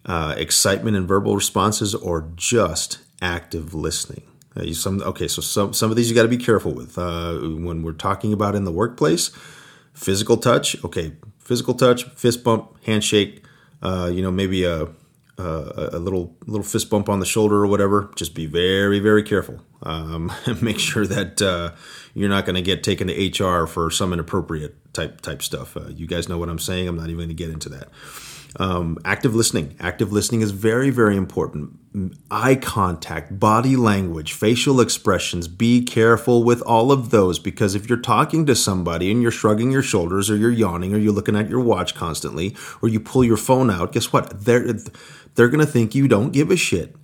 uh, 0.05 0.35
excitement 0.37 0.95
and 0.95 1.07
verbal 1.07 1.35
responses, 1.35 1.95
or 1.95 2.31
just 2.35 2.99
active 3.21 3.73
listening. 3.73 4.23
Uh, 4.57 4.73
some 4.73 5.01
okay, 5.01 5.27
so 5.27 5.41
some 5.41 5.73
some 5.73 5.91
of 5.91 5.97
these 5.97 6.09
you 6.09 6.15
got 6.15 6.23
to 6.23 6.27
be 6.27 6.37
careful 6.37 6.73
with 6.73 6.97
uh, 6.97 7.33
when 7.39 7.83
we're 7.83 7.91
talking 7.91 8.33
about 8.33 8.55
in 8.55 8.63
the 8.63 8.71
workplace. 8.71 9.29
Physical 9.93 10.37
touch, 10.37 10.81
okay, 10.83 11.13
physical 11.39 11.73
touch, 11.73 12.05
fist 12.15 12.43
bump, 12.43 12.71
handshake. 12.85 13.43
Uh, 13.81 14.09
you 14.11 14.21
know, 14.21 14.31
maybe 14.31 14.63
a 14.63 14.87
uh, 15.39 15.89
a 15.93 15.99
little 15.99 16.35
little 16.45 16.63
fist 16.63 16.89
bump 16.89 17.09
on 17.09 17.19
the 17.19 17.25
shoulder 17.25 17.57
or 17.57 17.67
whatever, 17.67 18.11
just 18.15 18.33
be 18.33 18.45
very 18.45 18.99
very 18.99 19.23
careful. 19.23 19.59
Um, 19.83 20.31
make 20.61 20.79
sure 20.79 21.05
that 21.05 21.41
uh, 21.41 21.71
you're 22.13 22.29
not 22.29 22.45
going 22.45 22.55
to 22.55 22.61
get 22.61 22.83
taken 22.83 23.07
to 23.07 23.43
HR 23.43 23.67
for 23.67 23.91
some 23.91 24.13
inappropriate 24.13 24.93
type 24.93 25.21
type 25.21 25.43
stuff. 25.43 25.77
Uh, 25.77 25.89
you 25.89 26.07
guys 26.07 26.27
know 26.27 26.37
what 26.37 26.49
I'm 26.49 26.59
saying. 26.59 26.87
I'm 26.87 26.95
not 26.95 27.05
even 27.05 27.17
going 27.17 27.29
to 27.29 27.35
get 27.35 27.49
into 27.49 27.69
that. 27.69 27.89
Um, 28.59 28.97
active 29.05 29.35
listening. 29.35 29.75
Active 29.79 30.11
listening 30.11 30.41
is 30.41 30.49
very, 30.49 30.89
very 30.89 31.15
important. 31.15 31.77
Eye 32.31 32.55
contact, 32.55 33.39
body 33.39 33.75
language, 33.75 34.33
facial 34.33 34.81
expressions. 34.81 35.47
Be 35.47 35.83
careful 35.83 36.43
with 36.43 36.61
all 36.63 36.91
of 36.91 37.11
those 37.11 37.37
because 37.37 37.75
if 37.75 37.87
you're 37.87 37.99
talking 37.99 38.47
to 38.47 38.55
somebody 38.55 39.11
and 39.11 39.21
you're 39.21 39.29
shrugging 39.31 39.71
your 39.71 39.83
shoulders 39.83 40.31
or 40.31 40.35
you're 40.35 40.51
yawning 40.51 40.93
or 40.93 40.97
you're 40.97 41.13
looking 41.13 41.35
at 41.35 41.49
your 41.49 41.59
watch 41.59 41.93
constantly 41.93 42.55
or 42.81 42.89
you 42.89 42.99
pull 42.99 43.23
your 43.23 43.37
phone 43.37 43.69
out, 43.69 43.91
guess 43.91 44.11
what? 44.11 44.45
They're, 44.45 44.73
they're 45.35 45.49
going 45.49 45.65
to 45.65 45.71
think 45.71 45.93
you 45.93 46.07
don't 46.07 46.31
give 46.31 46.49
a 46.49 46.57
shit. 46.57 46.95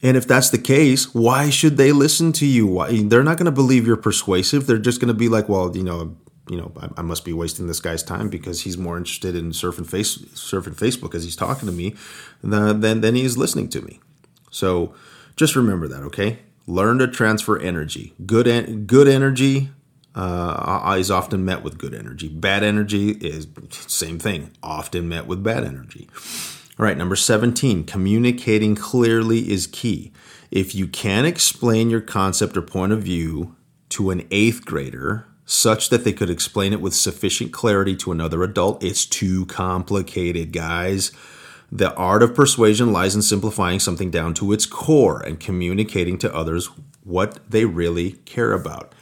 And 0.00 0.16
if 0.16 0.26
that's 0.26 0.50
the 0.50 0.58
case, 0.58 1.14
why 1.14 1.50
should 1.50 1.76
they 1.76 1.92
listen 1.92 2.32
to 2.34 2.46
you? 2.46 2.66
Why, 2.66 3.02
they're 3.02 3.22
not 3.22 3.36
going 3.36 3.46
to 3.46 3.52
believe 3.52 3.86
you're 3.86 3.96
persuasive. 3.96 4.66
They're 4.66 4.78
just 4.78 5.00
going 5.00 5.08
to 5.08 5.14
be 5.14 5.28
like, 5.28 5.48
well, 5.48 5.76
you 5.76 5.84
know, 5.84 6.16
you 6.48 6.56
know, 6.56 6.72
I, 6.80 6.88
I, 6.98 7.02
must 7.02 7.24
be 7.24 7.32
wasting 7.32 7.66
this 7.66 7.80
guy's 7.80 8.02
time 8.02 8.28
because 8.28 8.62
he's 8.62 8.76
more 8.76 8.96
interested 8.96 9.36
in 9.36 9.50
surfing 9.50 9.86
face 9.86 10.18
surfing 10.18 10.74
Facebook 10.74 11.14
as 11.14 11.24
he's 11.24 11.36
talking 11.36 11.66
to 11.66 11.72
me 11.72 11.94
than 12.42 12.80
than, 12.80 13.00
than 13.00 13.14
he 13.14 13.24
is 13.24 13.38
listening 13.38 13.68
to 13.70 13.80
me. 13.80 14.00
So 14.50 14.94
just 15.36 15.56
remember 15.56 15.88
that, 15.88 16.02
okay? 16.02 16.40
Learn 16.66 16.98
to 16.98 17.08
transfer 17.08 17.58
energy. 17.58 18.14
Good 18.26 18.48
en- 18.48 18.86
good 18.86 19.08
energy 19.08 19.70
uh, 20.14 20.96
is 20.98 21.10
often 21.10 21.44
met 21.44 21.62
with 21.62 21.78
good 21.78 21.94
energy. 21.94 22.28
Bad 22.28 22.62
energy 22.62 23.12
is 23.12 23.46
same 23.70 24.18
thing, 24.18 24.50
often 24.62 25.08
met 25.08 25.26
with 25.26 25.42
bad 25.42 25.64
energy. 25.64 26.08
All 26.78 26.86
right, 26.86 26.96
number 26.96 27.16
17, 27.16 27.84
communicating 27.84 28.74
clearly 28.74 29.50
is 29.50 29.66
key. 29.66 30.12
If 30.50 30.74
you 30.74 30.86
can't 30.86 31.26
explain 31.26 31.90
your 31.90 32.00
concept 32.00 32.56
or 32.56 32.62
point 32.62 32.92
of 32.92 33.02
view 33.02 33.56
to 33.90 34.10
an 34.10 34.26
eighth 34.30 34.64
grader, 34.64 35.26
such 35.44 35.90
that 35.90 36.04
they 36.04 36.12
could 36.12 36.30
explain 36.30 36.72
it 36.72 36.80
with 36.80 36.94
sufficient 36.94 37.52
clarity 37.52 37.96
to 37.96 38.12
another 38.12 38.42
adult. 38.42 38.82
It's 38.82 39.04
too 39.04 39.46
complicated, 39.46 40.52
guys. 40.52 41.12
The 41.70 41.94
art 41.94 42.22
of 42.22 42.34
persuasion 42.34 42.92
lies 42.92 43.14
in 43.14 43.22
simplifying 43.22 43.80
something 43.80 44.10
down 44.10 44.34
to 44.34 44.52
its 44.52 44.66
core 44.66 45.20
and 45.20 45.40
communicating 45.40 46.18
to 46.18 46.34
others 46.34 46.68
what 47.02 47.40
they 47.50 47.64
really 47.64 48.12
care 48.26 48.52
about. 48.52 48.94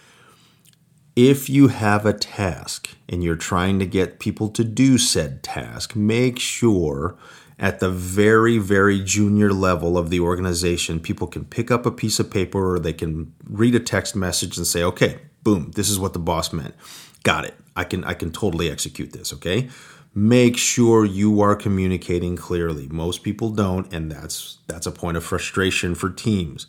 If 1.16 1.50
you 1.50 1.68
have 1.68 2.07
a 2.07 2.12
task 2.12 2.90
and 3.09 3.22
you're 3.22 3.37
trying 3.37 3.79
to 3.81 3.87
get 3.87 4.20
people 4.20 4.48
to 4.50 4.64
do 4.64 4.96
said 4.96 5.42
task, 5.42 5.96
make 5.96 6.38
sure 6.38 7.18
at 7.59 7.81
the 7.81 7.90
very, 7.90 8.57
very 8.57 9.00
junior 9.00 9.53
level 9.53 9.98
of 9.98 10.09
the 10.09 10.20
organization, 10.20 11.00
people 11.00 11.26
can 11.26 11.44
pick 11.44 11.70
up 11.70 11.85
a 11.85 11.90
piece 11.90 12.18
of 12.18 12.31
paper 12.31 12.74
or 12.74 12.79
they 12.79 12.92
can 12.92 13.35
read 13.44 13.74
a 13.74 13.81
text 13.81 14.16
message 14.16 14.57
and 14.57 14.66
say, 14.66 14.83
okay, 14.83 15.18
boom, 15.42 15.72
this 15.74 15.88
is 15.88 15.98
what 15.98 16.12
the 16.12 16.18
boss 16.18 16.53
meant. 16.53 16.74
Got 17.22 17.44
it. 17.44 17.55
I 17.76 17.85
can 17.85 18.05
I 18.05 18.14
can 18.14 18.31
totally 18.33 18.70
execute 18.70 19.12
this, 19.12 19.33
okay? 19.33 19.68
Make 20.14 20.57
sure 20.57 21.05
you 21.05 21.40
are 21.40 21.55
communicating 21.55 22.37
clearly. 22.37 22.88
Most 22.88 23.22
people 23.22 23.50
don't, 23.50 23.92
and 23.92 24.11
that's 24.11 24.59
that's 24.66 24.87
a 24.87 24.92
point 24.92 25.16
of 25.16 25.24
frustration 25.24 25.94
for 25.94 26.11
teams. 26.11 26.66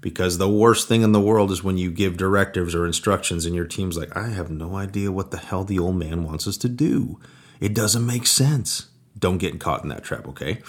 Because 0.00 0.36
the 0.36 0.50
worst 0.50 0.86
thing 0.86 1.00
in 1.00 1.12
the 1.12 1.20
world 1.20 1.50
is 1.50 1.64
when 1.64 1.78
you 1.78 1.90
give 1.90 2.18
directives 2.18 2.74
or 2.74 2.84
instructions 2.84 3.46
and 3.46 3.54
your 3.54 3.64
team's 3.64 3.96
like, 3.96 4.14
I 4.14 4.28
have 4.28 4.50
no 4.50 4.76
idea 4.76 5.10
what 5.10 5.30
the 5.30 5.38
hell 5.38 5.64
the 5.64 5.78
old 5.78 5.96
man 5.96 6.24
wants 6.24 6.46
us 6.46 6.58
to 6.58 6.68
do. 6.68 7.18
It 7.58 7.72
doesn't 7.72 8.04
make 8.04 8.26
sense. 8.26 8.88
Don't 9.18 9.38
get 9.38 9.58
caught 9.58 9.82
in 9.82 9.88
that 9.88 10.04
trap, 10.04 10.28
okay? 10.28 10.60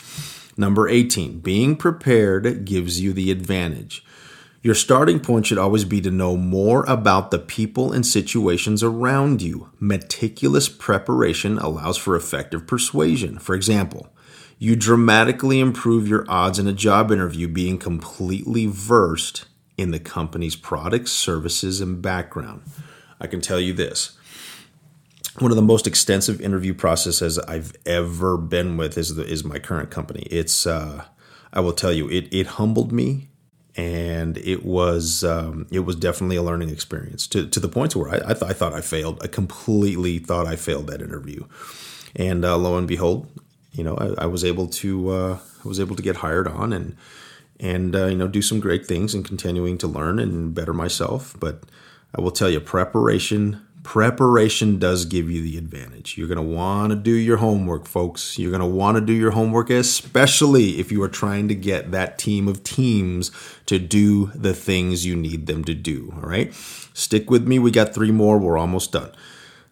Number 0.56 0.88
18, 0.88 1.40
being 1.40 1.76
prepared 1.76 2.64
gives 2.64 3.02
you 3.02 3.12
the 3.12 3.30
advantage. 3.30 4.06
Your 4.66 4.74
starting 4.74 5.20
point 5.20 5.46
should 5.46 5.60
always 5.60 5.86
be 5.86 6.02
to 6.02 6.10
know 6.10 6.36
more 6.36 6.86
about 6.86 7.30
the 7.30 7.38
people 7.38 7.92
and 7.92 8.04
situations 8.04 8.82
around 8.82 9.44
you. 9.44 9.70
Meticulous 9.80 10.70
preparation 10.70 11.60
allows 11.60 11.98
for 11.98 12.16
effective 12.16 12.66
persuasion. 12.66 13.38
For 13.38 13.54
example, 13.54 14.08
you 14.58 14.76
dramatically 14.76 15.60
improve 15.60 16.08
your 16.08 16.26
odds 16.28 16.58
in 16.58 16.66
a 16.66 16.74
job 16.74 17.12
interview 17.12 17.48
being 17.48 17.78
completely 17.78 18.66
versed 18.66 19.46
in 19.78 19.92
the 19.92 20.00
company's 20.00 20.56
products, 20.56 21.12
services, 21.12 21.80
and 21.80 22.02
background. 22.02 22.64
I 23.22 23.28
can 23.28 23.42
tell 23.42 23.60
you 23.60 23.72
this 23.72 24.18
one 25.38 25.52
of 25.52 25.58
the 25.58 25.62
most 25.62 25.86
extensive 25.86 26.42
interview 26.42 26.74
processes 26.74 27.38
I've 27.38 27.76
ever 27.86 28.36
been 28.36 28.78
with 28.78 28.98
is 28.98 29.14
the, 29.14 29.28
is 29.28 29.44
my 29.44 29.60
current 29.60 29.92
company. 29.92 30.24
It's 30.32 30.66
uh, 30.66 31.06
I 31.54 31.60
will 31.60 31.74
tell 31.74 31.94
you 31.94 32.10
it 32.10 32.34
it 32.34 32.48
humbled 32.48 32.92
me 32.92 33.30
and 33.78 34.38
it 34.38 34.66
was 34.66 35.24
um, 35.24 35.68
it 35.72 35.82
was 35.82 35.96
definitely 35.96 36.38
a 36.38 36.44
learning 36.44 36.70
experience 36.70 37.28
to, 37.28 37.48
to 37.48 37.60
the 37.60 37.68
point 37.68 37.96
where 37.96 38.10
I, 38.10 38.16
I, 38.16 38.34
th- 38.34 38.44
I, 38.44 38.54
thought 38.54 38.74
I 38.74 38.82
failed. 38.82 39.22
I 39.22 39.28
completely 39.28 40.20
thought 40.20 40.48
I 40.48 40.56
failed 40.56 40.88
that 40.88 41.02
interview, 41.02 41.46
and 42.16 42.46
uh, 42.46 42.58
lo 42.58 42.78
and 42.78 42.88
behold, 42.88 43.28
you 43.74 43.84
know 43.84 43.96
I, 43.98 44.24
I 44.24 44.26
was 44.28 44.44
able 44.44 44.68
to 44.68 45.10
uh, 45.10 45.40
I 45.64 45.68
was 45.68 45.80
able 45.80 45.96
to 45.96 46.04
get 46.04 46.18
hired 46.18 46.48
on 46.48 46.72
and 46.72 46.96
and 47.60 47.96
uh, 47.96 48.06
you 48.06 48.18
know 48.18 48.28
do 48.28 48.42
some 48.42 48.60
great 48.60 48.86
things 48.86 49.14
and 49.14 49.26
continuing 49.26 49.78
to 49.80 49.88
learn 49.88 50.20
and 50.20 50.54
better 50.54 50.74
myself. 50.74 51.36
But 51.40 51.64
I 52.16 52.22
will 52.22 52.32
tell 52.32 52.50
you, 52.50 52.62
preparation 52.62 53.66
preparation 53.86 54.80
does 54.80 55.06
give 55.06 55.30
you 55.30 55.44
the 55.44 55.60
advantage. 55.60 56.18
You're 56.18 56.28
going 56.28 56.38
to 56.38 56.56
want 56.56 56.90
to 56.90 56.96
do 56.96 57.12
your 57.12 57.38
homework, 57.38 57.86
folks. 57.86 58.40
You're 58.40 58.50
going 58.50 58.60
to 58.60 58.66
want 58.66 58.98
to 58.98 59.02
do 59.02 59.14
your 59.14 59.32
homework, 59.32 59.70
especially 59.70 60.80
if 60.80 60.92
you 60.92 61.02
are 61.04 61.08
trying 61.08 61.48
to 61.50 61.56
get 61.56 61.92
that 61.92 62.18
team 62.18 62.48
of 62.48 62.64
teams 62.64 63.30
to 63.68 63.78
do 63.78 64.32
the 64.34 64.56
things 64.56 65.06
you 65.06 65.16
need 65.16 65.46
them 65.46 65.64
to 65.66 65.76
do. 65.76 66.12
All 66.16 66.28
right. 66.28 66.52
Stick 66.96 67.30
with 67.30 67.48
me. 67.48 67.60
We 67.60 67.70
got 67.70 67.94
three 67.94 68.12
more. 68.12 68.40
We're 68.40 68.58
almost 68.58 68.92
done. 68.92 69.12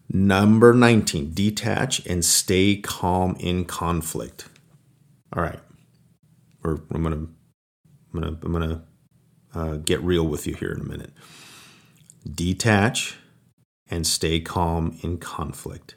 Number 0.08 0.72
19, 0.72 1.34
detach 1.34 2.06
and 2.06 2.24
stay 2.24 2.76
calm 2.76 3.36
in 3.40 3.64
conflict. 3.64 4.48
All 5.34 5.42
right. 5.42 5.58
Or 6.62 6.80
I'm 6.92 7.02
going 7.02 7.14
to, 7.14 7.28
I'm 8.14 8.22
to, 8.22 8.46
I'm 8.46 8.52
to 8.60 8.82
uh, 9.58 9.76
get 9.78 10.00
real 10.02 10.24
with 10.24 10.46
you 10.46 10.54
here 10.54 10.70
in 10.70 10.80
a 10.80 10.84
minute. 10.84 11.12
Detach 12.32 13.18
and 13.90 14.06
stay 14.06 14.40
calm 14.40 14.98
in 15.02 15.18
conflict. 15.18 15.94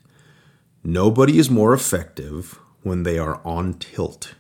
Nobody 0.84 1.38
is 1.38 1.50
more 1.50 1.74
effective 1.74 2.60
when 2.84 3.04
they 3.04 3.18
are 3.18 3.42
on 3.44 3.74
tilt. 3.76 4.36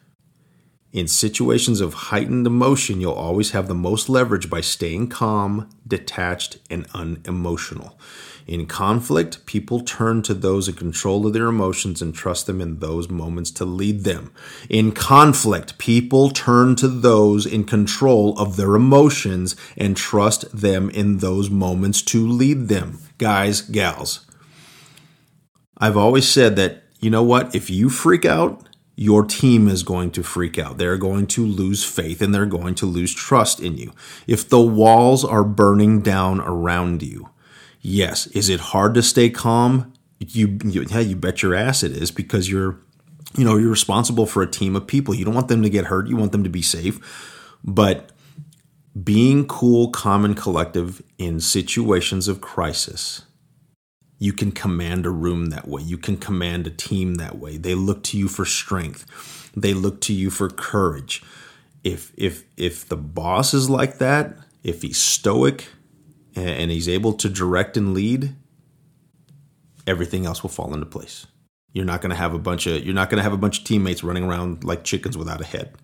In 0.93 1.07
situations 1.07 1.81
of 1.81 1.93
heightened 1.93 2.47
emotion, 2.47 3.01
you'll 3.01 3.11
always 3.11 3.51
have 3.51 3.67
the 3.67 3.75
most 3.75 4.07
leverage 4.07 4.49
by 4.49 4.61
staying 4.61 5.09
calm, 5.09 5.69
detached, 5.85 6.59
and 6.69 6.87
unemotional. 6.93 7.99
In 8.47 8.65
conflict, 8.65 9.45
people 9.45 9.81
turn 9.81 10.21
to 10.21 10.33
those 10.33 10.69
in 10.69 10.75
control 10.75 11.27
of 11.27 11.33
their 11.33 11.47
emotions 11.47 12.01
and 12.01 12.15
trust 12.15 12.47
them 12.47 12.61
in 12.61 12.79
those 12.79 13.09
moments 13.09 13.51
to 13.51 13.65
lead 13.65 14.05
them. 14.05 14.31
In 14.69 14.93
conflict, 14.93 15.77
people 15.77 16.29
turn 16.29 16.77
to 16.77 16.87
those 16.87 17.45
in 17.45 17.65
control 17.65 18.39
of 18.39 18.55
their 18.55 18.73
emotions 18.73 19.57
and 19.75 19.97
trust 19.97 20.49
them 20.55 20.89
in 20.91 21.17
those 21.17 21.49
moments 21.49 22.01
to 22.03 22.25
lead 22.25 22.69
them. 22.69 22.99
Guys, 23.17 23.61
gals, 23.61 24.25
I've 25.77 25.97
always 25.97 26.27
said 26.27 26.55
that, 26.55 26.83
you 26.99 27.09
know 27.09 27.23
what, 27.23 27.55
if 27.55 27.69
you 27.69 27.89
freak 27.89 28.25
out, 28.25 28.67
your 28.95 29.23
team 29.23 29.67
is 29.67 29.83
going 29.83 30.11
to 30.11 30.23
freak 30.23 30.57
out. 30.57 30.77
They're 30.77 30.97
going 30.97 31.27
to 31.27 31.45
lose 31.45 31.83
faith 31.83 32.21
and 32.21 32.33
they're 32.33 32.47
going 32.47 32.73
to 32.75 32.85
lose 32.87 33.13
trust 33.13 33.59
in 33.59 33.77
you. 33.77 33.93
If 34.25 34.49
the 34.49 34.61
walls 34.61 35.23
are 35.23 35.43
burning 35.43 36.01
down 36.01 36.39
around 36.41 37.03
you, 37.03 37.29
Yes. 37.81 38.27
Is 38.27 38.49
it 38.49 38.59
hard 38.59 38.95
to 38.95 39.01
stay 39.01 39.29
calm? 39.29 39.93
You, 40.19 40.59
you 40.65 40.85
yeah, 40.89 40.99
you 40.99 41.15
bet 41.15 41.41
your 41.41 41.55
ass 41.55 41.83
it 41.83 41.93
is 41.93 42.11
because 42.11 42.49
you're 42.49 42.79
you 43.37 43.45
know, 43.45 43.55
you're 43.55 43.69
responsible 43.69 44.25
for 44.25 44.41
a 44.41 44.47
team 44.49 44.75
of 44.75 44.87
people. 44.87 45.13
You 45.13 45.23
don't 45.23 45.35
want 45.35 45.47
them 45.47 45.61
to 45.61 45.69
get 45.69 45.85
hurt. 45.85 46.07
You 46.07 46.17
want 46.17 46.33
them 46.33 46.43
to 46.43 46.49
be 46.49 46.61
safe. 46.61 46.99
But 47.63 48.11
being 49.03 49.45
cool, 49.47 49.89
calm, 49.89 50.25
and 50.25 50.35
collective 50.35 51.01
in 51.17 51.39
situations 51.39 52.27
of 52.27 52.41
crisis, 52.41 53.23
you 54.19 54.33
can 54.33 54.51
command 54.51 55.05
a 55.05 55.11
room 55.11 55.47
that 55.47 55.67
way. 55.67 55.81
You 55.81 55.97
can 55.97 56.17
command 56.17 56.67
a 56.67 56.71
team 56.71 57.15
that 57.15 57.37
way. 57.37 57.57
They 57.57 57.75
look 57.75 58.03
to 58.05 58.17
you 58.17 58.27
for 58.27 58.45
strength. 58.45 59.51
They 59.55 59.73
look 59.73 60.01
to 60.01 60.13
you 60.13 60.29
for 60.29 60.49
courage. 60.49 61.23
If 61.83 62.11
if 62.17 62.43
if 62.57 62.87
the 62.87 62.97
boss 62.97 63.53
is 63.53 63.69
like 63.69 63.99
that, 63.99 64.37
if 64.63 64.81
he's 64.81 64.97
stoic, 64.97 65.67
and 66.37 66.71
he's 66.71 66.87
able 66.87 67.13
to 67.13 67.29
direct 67.29 67.77
and 67.77 67.93
lead, 67.93 68.35
everything 69.85 70.25
else 70.25 70.43
will 70.43 70.49
fall 70.49 70.73
into 70.73 70.85
place. 70.85 71.25
You're 71.73 71.85
not 71.85 72.01
going 72.01 72.11
to 72.11 72.15
have 72.15 72.33
a 72.33 72.39
bunch 72.39 72.67
of 72.67 72.85
you're 72.85 72.95
not 72.95 73.09
going 73.09 73.17
to 73.17 73.23
have 73.23 73.33
a 73.33 73.37
bunch 73.37 73.59
of 73.59 73.65
teammates 73.65 74.03
running 74.03 74.23
around 74.23 74.63
like 74.63 74.83
chickens 74.83 75.17
without 75.17 75.41
a 75.41 75.45
head. 75.45 75.75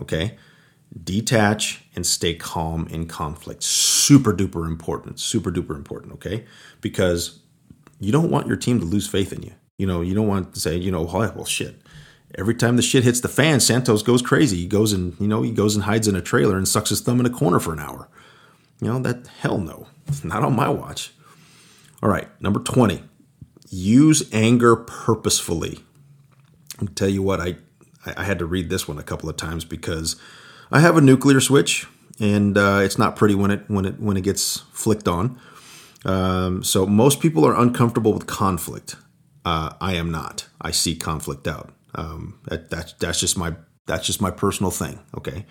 Okay? 0.00 0.36
Detach 1.02 1.84
and 1.94 2.06
stay 2.06 2.34
calm 2.34 2.86
in 2.88 3.06
conflict. 3.06 3.62
Super 3.62 4.32
duper 4.32 4.66
important. 4.66 5.20
Super 5.20 5.50
duper 5.50 5.76
important, 5.76 6.12
okay? 6.14 6.44
Because 6.80 7.40
you 8.00 8.12
don't 8.12 8.30
want 8.30 8.46
your 8.46 8.56
team 8.56 8.78
to 8.80 8.86
lose 8.86 9.08
faith 9.08 9.32
in 9.32 9.42
you. 9.42 9.52
You 9.78 9.86
know, 9.86 10.00
you 10.00 10.14
don't 10.14 10.28
want 10.28 10.54
to 10.54 10.60
say, 10.60 10.76
you 10.76 10.90
know, 10.90 11.02
well, 11.02 11.44
shit. 11.44 11.80
Every 12.34 12.54
time 12.54 12.76
the 12.76 12.82
shit 12.82 13.04
hits 13.04 13.20
the 13.20 13.28
fan, 13.28 13.60
Santos 13.60 14.02
goes 14.02 14.22
crazy. 14.22 14.56
He 14.58 14.66
goes 14.66 14.92
and, 14.92 15.18
you 15.20 15.28
know, 15.28 15.42
he 15.42 15.50
goes 15.50 15.74
and 15.74 15.84
hides 15.84 16.08
in 16.08 16.16
a 16.16 16.22
trailer 16.22 16.56
and 16.56 16.66
sucks 16.66 16.90
his 16.90 17.00
thumb 17.00 17.20
in 17.20 17.26
a 17.26 17.30
corner 17.30 17.60
for 17.60 17.72
an 17.72 17.80
hour. 17.80 18.08
You 18.80 18.88
know, 18.88 18.98
that 19.00 19.26
hell 19.40 19.58
no. 19.58 19.86
Not 20.24 20.42
on 20.42 20.54
my 20.54 20.68
watch. 20.68 21.12
All 22.02 22.08
right, 22.08 22.28
number 22.40 22.60
20. 22.60 23.02
Use 23.68 24.32
anger 24.32 24.76
purposefully. 24.76 25.80
I'll 26.80 26.88
tell 26.88 27.08
you 27.08 27.22
what, 27.22 27.40
I, 27.40 27.56
I 28.16 28.24
had 28.24 28.38
to 28.38 28.46
read 28.46 28.68
this 28.68 28.86
one 28.86 28.98
a 28.98 29.02
couple 29.02 29.28
of 29.28 29.36
times 29.36 29.64
because 29.64 30.16
I 30.70 30.80
have 30.80 30.96
a 30.96 31.00
nuclear 31.00 31.40
switch 31.40 31.86
and 32.20 32.56
uh, 32.56 32.80
it's 32.82 32.98
not 32.98 33.16
pretty 33.16 33.34
when 33.34 33.50
it 33.50 33.64
when 33.68 33.84
it 33.84 34.00
when 34.00 34.16
it 34.16 34.22
gets 34.22 34.58
flicked 34.72 35.08
on. 35.08 35.38
Um, 36.04 36.62
so 36.62 36.86
most 36.86 37.20
people 37.20 37.44
are 37.44 37.58
uncomfortable 37.58 38.12
with 38.12 38.26
conflict. 38.26 38.96
Uh, 39.44 39.74
I 39.80 39.94
am 39.94 40.10
not. 40.10 40.48
I 40.60 40.70
see 40.70 40.96
conflict 40.96 41.46
out. 41.46 41.72
Um, 41.94 42.40
that, 42.44 42.70
that's 42.70 42.92
that's 42.94 43.20
just 43.20 43.36
my 43.36 43.54
that's 43.86 44.06
just 44.06 44.20
my 44.20 44.30
personal 44.30 44.70
thing. 44.70 45.00
Okay. 45.16 45.46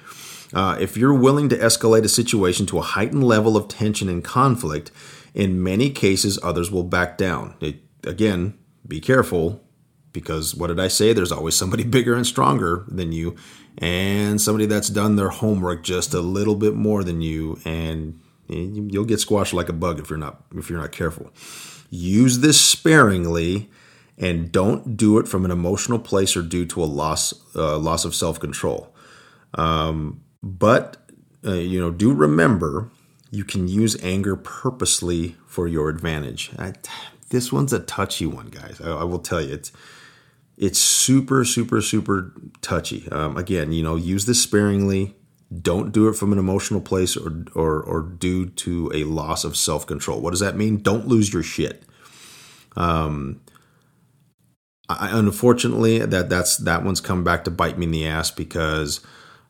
Uh, 0.53 0.77
if 0.79 0.95
you're 0.95 1.13
willing 1.13 1.49
to 1.49 1.57
escalate 1.57 2.03
a 2.03 2.09
situation 2.09 2.65
to 2.67 2.77
a 2.77 2.81
heightened 2.81 3.23
level 3.23 3.57
of 3.57 3.67
tension 3.67 4.07
and 4.07 4.23
conflict, 4.23 4.91
in 5.33 5.61
many 5.61 5.89
cases, 5.89 6.39
others 6.43 6.71
will 6.71 6.83
back 6.83 7.17
down. 7.17 7.55
It, 7.59 7.81
again, 8.05 8.57
be 8.87 9.01
careful 9.01 9.64
because 10.15 10.55
what 10.55 10.67
did 10.67 10.79
I 10.79 10.87
say? 10.87 11.13
There's 11.13 11.31
always 11.31 11.55
somebody 11.55 11.83
bigger 11.97 12.15
and 12.15 12.25
stronger 12.25 12.85
than 12.87 13.11
you, 13.11 13.35
and 13.77 14.41
somebody 14.41 14.65
that's 14.65 14.89
done 14.89 15.15
their 15.15 15.29
homework 15.29 15.83
just 15.83 16.15
a 16.15 16.21
little 16.21 16.55
bit 16.55 16.73
more 16.73 17.03
than 17.03 17.21
you, 17.21 17.59
and 17.63 18.19
you'll 18.47 19.05
get 19.05 19.19
squashed 19.19 19.53
like 19.53 19.69
a 19.69 19.73
bug 19.73 19.99
if 19.99 20.09
you're 20.09 20.17
not 20.17 20.43
if 20.55 20.69
you're 20.69 20.81
not 20.81 20.91
careful. 20.91 21.31
Use 21.91 22.39
this 22.39 22.59
sparingly, 22.59 23.69
and 24.17 24.51
don't 24.51 24.97
do 24.97 25.19
it 25.19 25.27
from 25.27 25.45
an 25.45 25.51
emotional 25.51 25.99
place 25.99 26.35
or 26.35 26.41
due 26.41 26.65
to 26.65 26.83
a 26.83 26.85
loss 26.85 27.33
uh, 27.55 27.77
loss 27.77 28.05
of 28.05 28.15
self 28.15 28.39
control. 28.39 28.91
Um, 29.53 30.21
but, 30.43 30.97
uh, 31.45 31.53
you 31.53 31.79
know, 31.79 31.91
do 31.91 32.13
remember 32.13 32.89
you 33.31 33.43
can 33.43 33.67
use 33.67 34.01
anger 34.03 34.35
purposely 34.35 35.35
for 35.47 35.67
your 35.67 35.89
advantage. 35.89 36.51
I, 36.57 36.73
this 37.29 37.51
one's 37.51 37.73
a 37.73 37.79
touchy 37.79 38.25
one, 38.25 38.47
guys. 38.47 38.79
I, 38.79 38.91
I 38.91 39.03
will 39.03 39.19
tell 39.19 39.41
you. 39.41 39.53
It's, 39.53 39.71
it's 40.57 40.79
super, 40.79 41.43
super, 41.43 41.81
super 41.81 42.33
touchy. 42.61 43.07
Um, 43.11 43.37
again, 43.37 43.71
you 43.71 43.83
know, 43.83 43.95
use 43.95 44.25
this 44.25 44.41
sparingly. 44.41 45.15
Don't 45.61 45.91
do 45.91 46.07
it 46.07 46.13
from 46.13 46.31
an 46.31 46.39
emotional 46.39 46.81
place 46.81 47.15
or, 47.15 47.45
or, 47.53 47.81
or 47.81 48.01
due 48.01 48.47
to 48.47 48.91
a 48.93 49.03
loss 49.03 49.43
of 49.43 49.55
self 49.55 49.85
control. 49.85 50.21
What 50.21 50.31
does 50.31 50.39
that 50.39 50.55
mean? 50.55 50.77
Don't 50.77 51.07
lose 51.07 51.33
your 51.33 51.43
shit. 51.43 51.83
Um, 52.75 53.41
I, 54.89 55.17
unfortunately, 55.17 55.99
that 55.99 56.29
that's 56.29 56.57
that 56.57 56.83
one's 56.83 57.01
come 57.01 57.23
back 57.23 57.43
to 57.45 57.51
bite 57.51 57.77
me 57.77 57.85
in 57.85 57.91
the 57.91 58.07
ass 58.07 58.31
because 58.31 58.99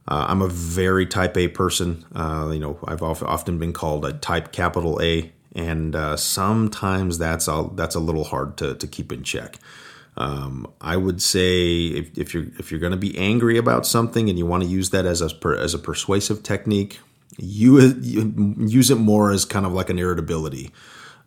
uh, 0.08 0.26
I'm 0.30 0.42
a 0.42 0.48
very 0.48 1.06
Type 1.06 1.36
A 1.38 1.48
person. 1.48 2.06
Uh, 2.14 2.52
you 2.54 2.60
know, 2.60 2.80
I've 2.86 3.02
often 3.04 3.58
been 3.58 3.74
called 3.74 4.06
a 4.06 4.14
Type 4.14 4.52
Capital 4.52 5.02
A, 5.02 5.34
and 5.54 5.96
uh, 5.96 6.16
sometimes 6.16 7.18
that's 7.18 7.48
a, 7.48 7.70
that's 7.74 7.96
a 7.96 8.00
little 8.00 8.24
hard 8.24 8.58
to 8.58 8.76
to 8.76 8.88
keep 8.88 9.12
in 9.12 9.24
check. 9.24 9.60
Um, 10.18 10.72
I 10.80 10.96
would 10.96 11.22
say 11.22 11.88
if, 11.88 12.18
if 12.18 12.34
you're 12.34 12.46
if 12.58 12.72
you're 12.72 12.80
going 12.80 12.92
to 12.92 12.98
be 12.98 13.18
angry 13.18 13.58
about 13.58 13.86
something 13.86 14.30
and 14.30 14.40
you 14.40 14.46
want 14.46 14.64
to 14.64 14.70
use 14.70 14.92
that 14.92 15.06
as 15.06 15.22
a 15.22 15.30
as 15.60 15.74
a 15.74 15.80
persuasive 15.80 16.42
technique, 16.42 17.00
you, 17.38 17.80
you 18.02 18.56
use 18.60 18.90
it 18.90 18.96
more 18.96 19.32
as 19.32 19.46
kind 19.46 19.66
of 19.66 19.74
like 19.74 19.90
an 19.90 20.00
irritability. 20.00 20.72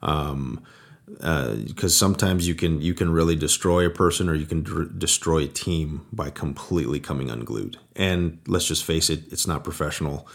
Um, 0.02 0.62
because 1.06 1.84
uh, 1.84 1.98
sometimes 2.06 2.46
you 2.46 2.54
can 2.54 2.82
you 2.82 2.92
can 2.92 3.10
really 3.10 3.34
destroy 3.34 3.86
a 3.86 3.90
person 3.90 4.28
or 4.28 4.34
you 4.34 4.44
can 4.46 4.62
d- 4.62 4.92
destroy 4.98 5.44
a 5.44 5.48
team 5.48 6.06
by 6.12 6.30
completely 6.30 7.00
coming 7.00 7.30
unglued. 7.30 7.78
And 7.96 8.38
let's 8.46 8.66
just 8.66 8.84
face 8.84 9.08
it, 9.08 9.32
it's 9.32 9.46
not 9.46 9.64
professional. 9.64 10.28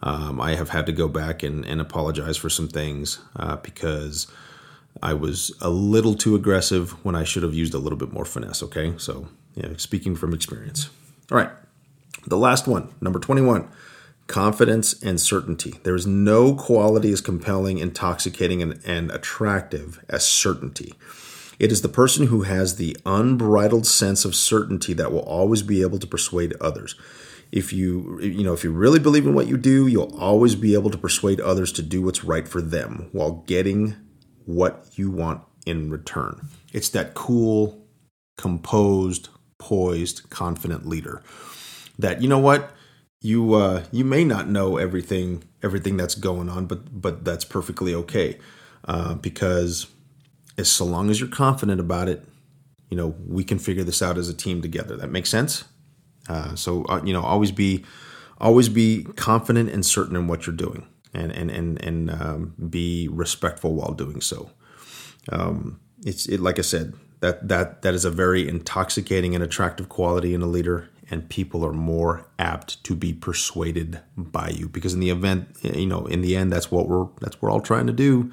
Um, 0.00 0.40
I 0.40 0.54
have 0.54 0.70
had 0.70 0.86
to 0.86 0.92
go 0.92 1.08
back 1.08 1.42
and, 1.42 1.64
and 1.64 1.80
apologize 1.80 2.36
for 2.36 2.50
some 2.50 2.68
things 2.68 3.20
uh, 3.36 3.56
because 3.56 4.26
I 5.00 5.14
was 5.14 5.54
a 5.60 5.70
little 5.70 6.14
too 6.14 6.34
aggressive 6.34 6.92
when 7.04 7.14
I 7.14 7.24
should 7.24 7.42
have 7.42 7.54
used 7.54 7.74
a 7.74 7.78
little 7.78 7.98
bit 7.98 8.12
more 8.12 8.24
finesse. 8.24 8.62
Okay, 8.62 8.94
so 8.98 9.28
yeah, 9.54 9.68
speaking 9.76 10.16
from 10.16 10.34
experience. 10.34 10.90
All 11.30 11.38
right, 11.38 11.50
the 12.26 12.38
last 12.38 12.66
one, 12.66 12.94
number 13.00 13.18
twenty-one 13.18 13.68
confidence 14.26 15.00
and 15.02 15.20
certainty. 15.20 15.74
There 15.82 15.94
is 15.94 16.06
no 16.06 16.54
quality 16.54 17.12
as 17.12 17.20
compelling, 17.20 17.78
intoxicating, 17.78 18.62
and, 18.62 18.80
and, 18.86 19.10
attractive 19.10 20.02
as 20.08 20.24
certainty. 20.26 20.94
It 21.58 21.70
is 21.70 21.82
the 21.82 21.88
person 21.88 22.28
who 22.28 22.42
has 22.42 22.76
the 22.76 22.96
unbridled 23.04 23.86
sense 23.86 24.24
of 24.24 24.34
certainty 24.34 24.94
that 24.94 25.12
will 25.12 25.20
always 25.20 25.62
be 25.62 25.82
able 25.82 25.98
to 25.98 26.06
persuade 26.06 26.54
others. 26.60 26.94
If 27.50 27.72
you 27.72 28.18
you 28.20 28.42
know 28.42 28.54
if 28.54 28.64
you 28.64 28.72
really 28.72 28.98
believe 28.98 29.26
in 29.26 29.34
what 29.34 29.46
you 29.46 29.58
do, 29.58 29.86
you'll 29.86 30.18
always 30.18 30.54
be 30.54 30.74
able 30.74 30.90
to 30.90 30.98
persuade 30.98 31.40
others 31.40 31.70
to 31.72 31.82
do 31.82 32.00
what's 32.00 32.24
right 32.24 32.48
for 32.48 32.62
them 32.62 33.10
while 33.12 33.44
getting 33.46 33.94
what 34.46 34.86
you 34.94 35.10
want 35.10 35.42
in 35.66 35.90
return. 35.90 36.48
It's 36.72 36.88
that 36.90 37.14
cool, 37.14 37.86
composed, 38.36 39.28
poised, 39.58 40.28
confident 40.30 40.86
leader 40.86 41.22
that 41.98 42.20
you 42.22 42.28
know 42.28 42.38
what 42.38 42.72
you 43.20 43.54
uh, 43.54 43.84
you 43.92 44.04
may 44.04 44.24
not 44.24 44.48
know 44.48 44.76
everything 44.76 45.44
everything 45.62 45.96
that's 45.96 46.14
going 46.14 46.48
on, 46.48 46.66
but 46.66 47.00
but 47.00 47.24
that's 47.24 47.44
perfectly 47.44 47.94
okay 47.94 48.38
uh, 48.86 49.14
because 49.14 49.86
as 50.58 50.68
so 50.68 50.84
long 50.84 51.08
as 51.10 51.20
you're 51.20 51.28
confident 51.28 51.80
about 51.80 52.08
it, 52.08 52.24
you 52.90 52.96
know 52.96 53.14
we 53.26 53.44
can 53.44 53.58
figure 53.58 53.84
this 53.84 54.02
out 54.02 54.18
as 54.18 54.28
a 54.28 54.34
team 54.34 54.60
together. 54.60 54.96
That 54.96 55.10
makes 55.10 55.30
sense. 55.30 55.64
Uh, 56.28 56.54
so 56.54 56.84
uh, 56.84 57.00
you 57.04 57.12
know 57.12 57.22
always 57.22 57.52
be 57.52 57.84
always 58.38 58.68
be 58.68 59.04
confident 59.16 59.70
and 59.70 59.86
certain 59.86 60.16
in 60.16 60.26
what 60.26 60.46
you're 60.46 60.56
doing, 60.56 60.86
and 61.14 61.32
and 61.32 61.50
and 61.50 61.82
and 61.82 62.10
um, 62.10 62.54
be 62.70 63.08
respectful 63.08 63.74
while 63.74 63.92
doing 63.92 64.20
so. 64.20 64.50
Um, 65.30 65.80
it's 66.04 66.26
it, 66.26 66.40
like 66.40 66.58
I 66.58 66.62
said 66.62 66.94
that 67.20 67.48
that 67.48 67.82
that 67.82 67.94
is 67.94 68.04
a 68.04 68.10
very 68.10 68.48
intoxicating 68.48 69.34
and 69.34 69.42
attractive 69.42 69.88
quality 69.88 70.34
in 70.34 70.42
a 70.42 70.46
leader 70.46 70.90
and 71.10 71.28
people 71.28 71.64
are 71.64 71.72
more 71.72 72.26
apt 72.38 72.82
to 72.84 72.94
be 72.94 73.12
persuaded 73.12 74.00
by 74.16 74.48
you 74.48 74.68
because 74.68 74.94
in 74.94 75.00
the 75.00 75.10
event 75.10 75.48
you 75.62 75.86
know 75.86 76.06
in 76.06 76.22
the 76.22 76.36
end 76.36 76.52
that's 76.52 76.70
what 76.70 76.88
we're 76.88 77.06
that's 77.20 77.36
what 77.36 77.42
we're 77.42 77.50
all 77.50 77.60
trying 77.60 77.86
to 77.86 77.92
do. 77.92 78.30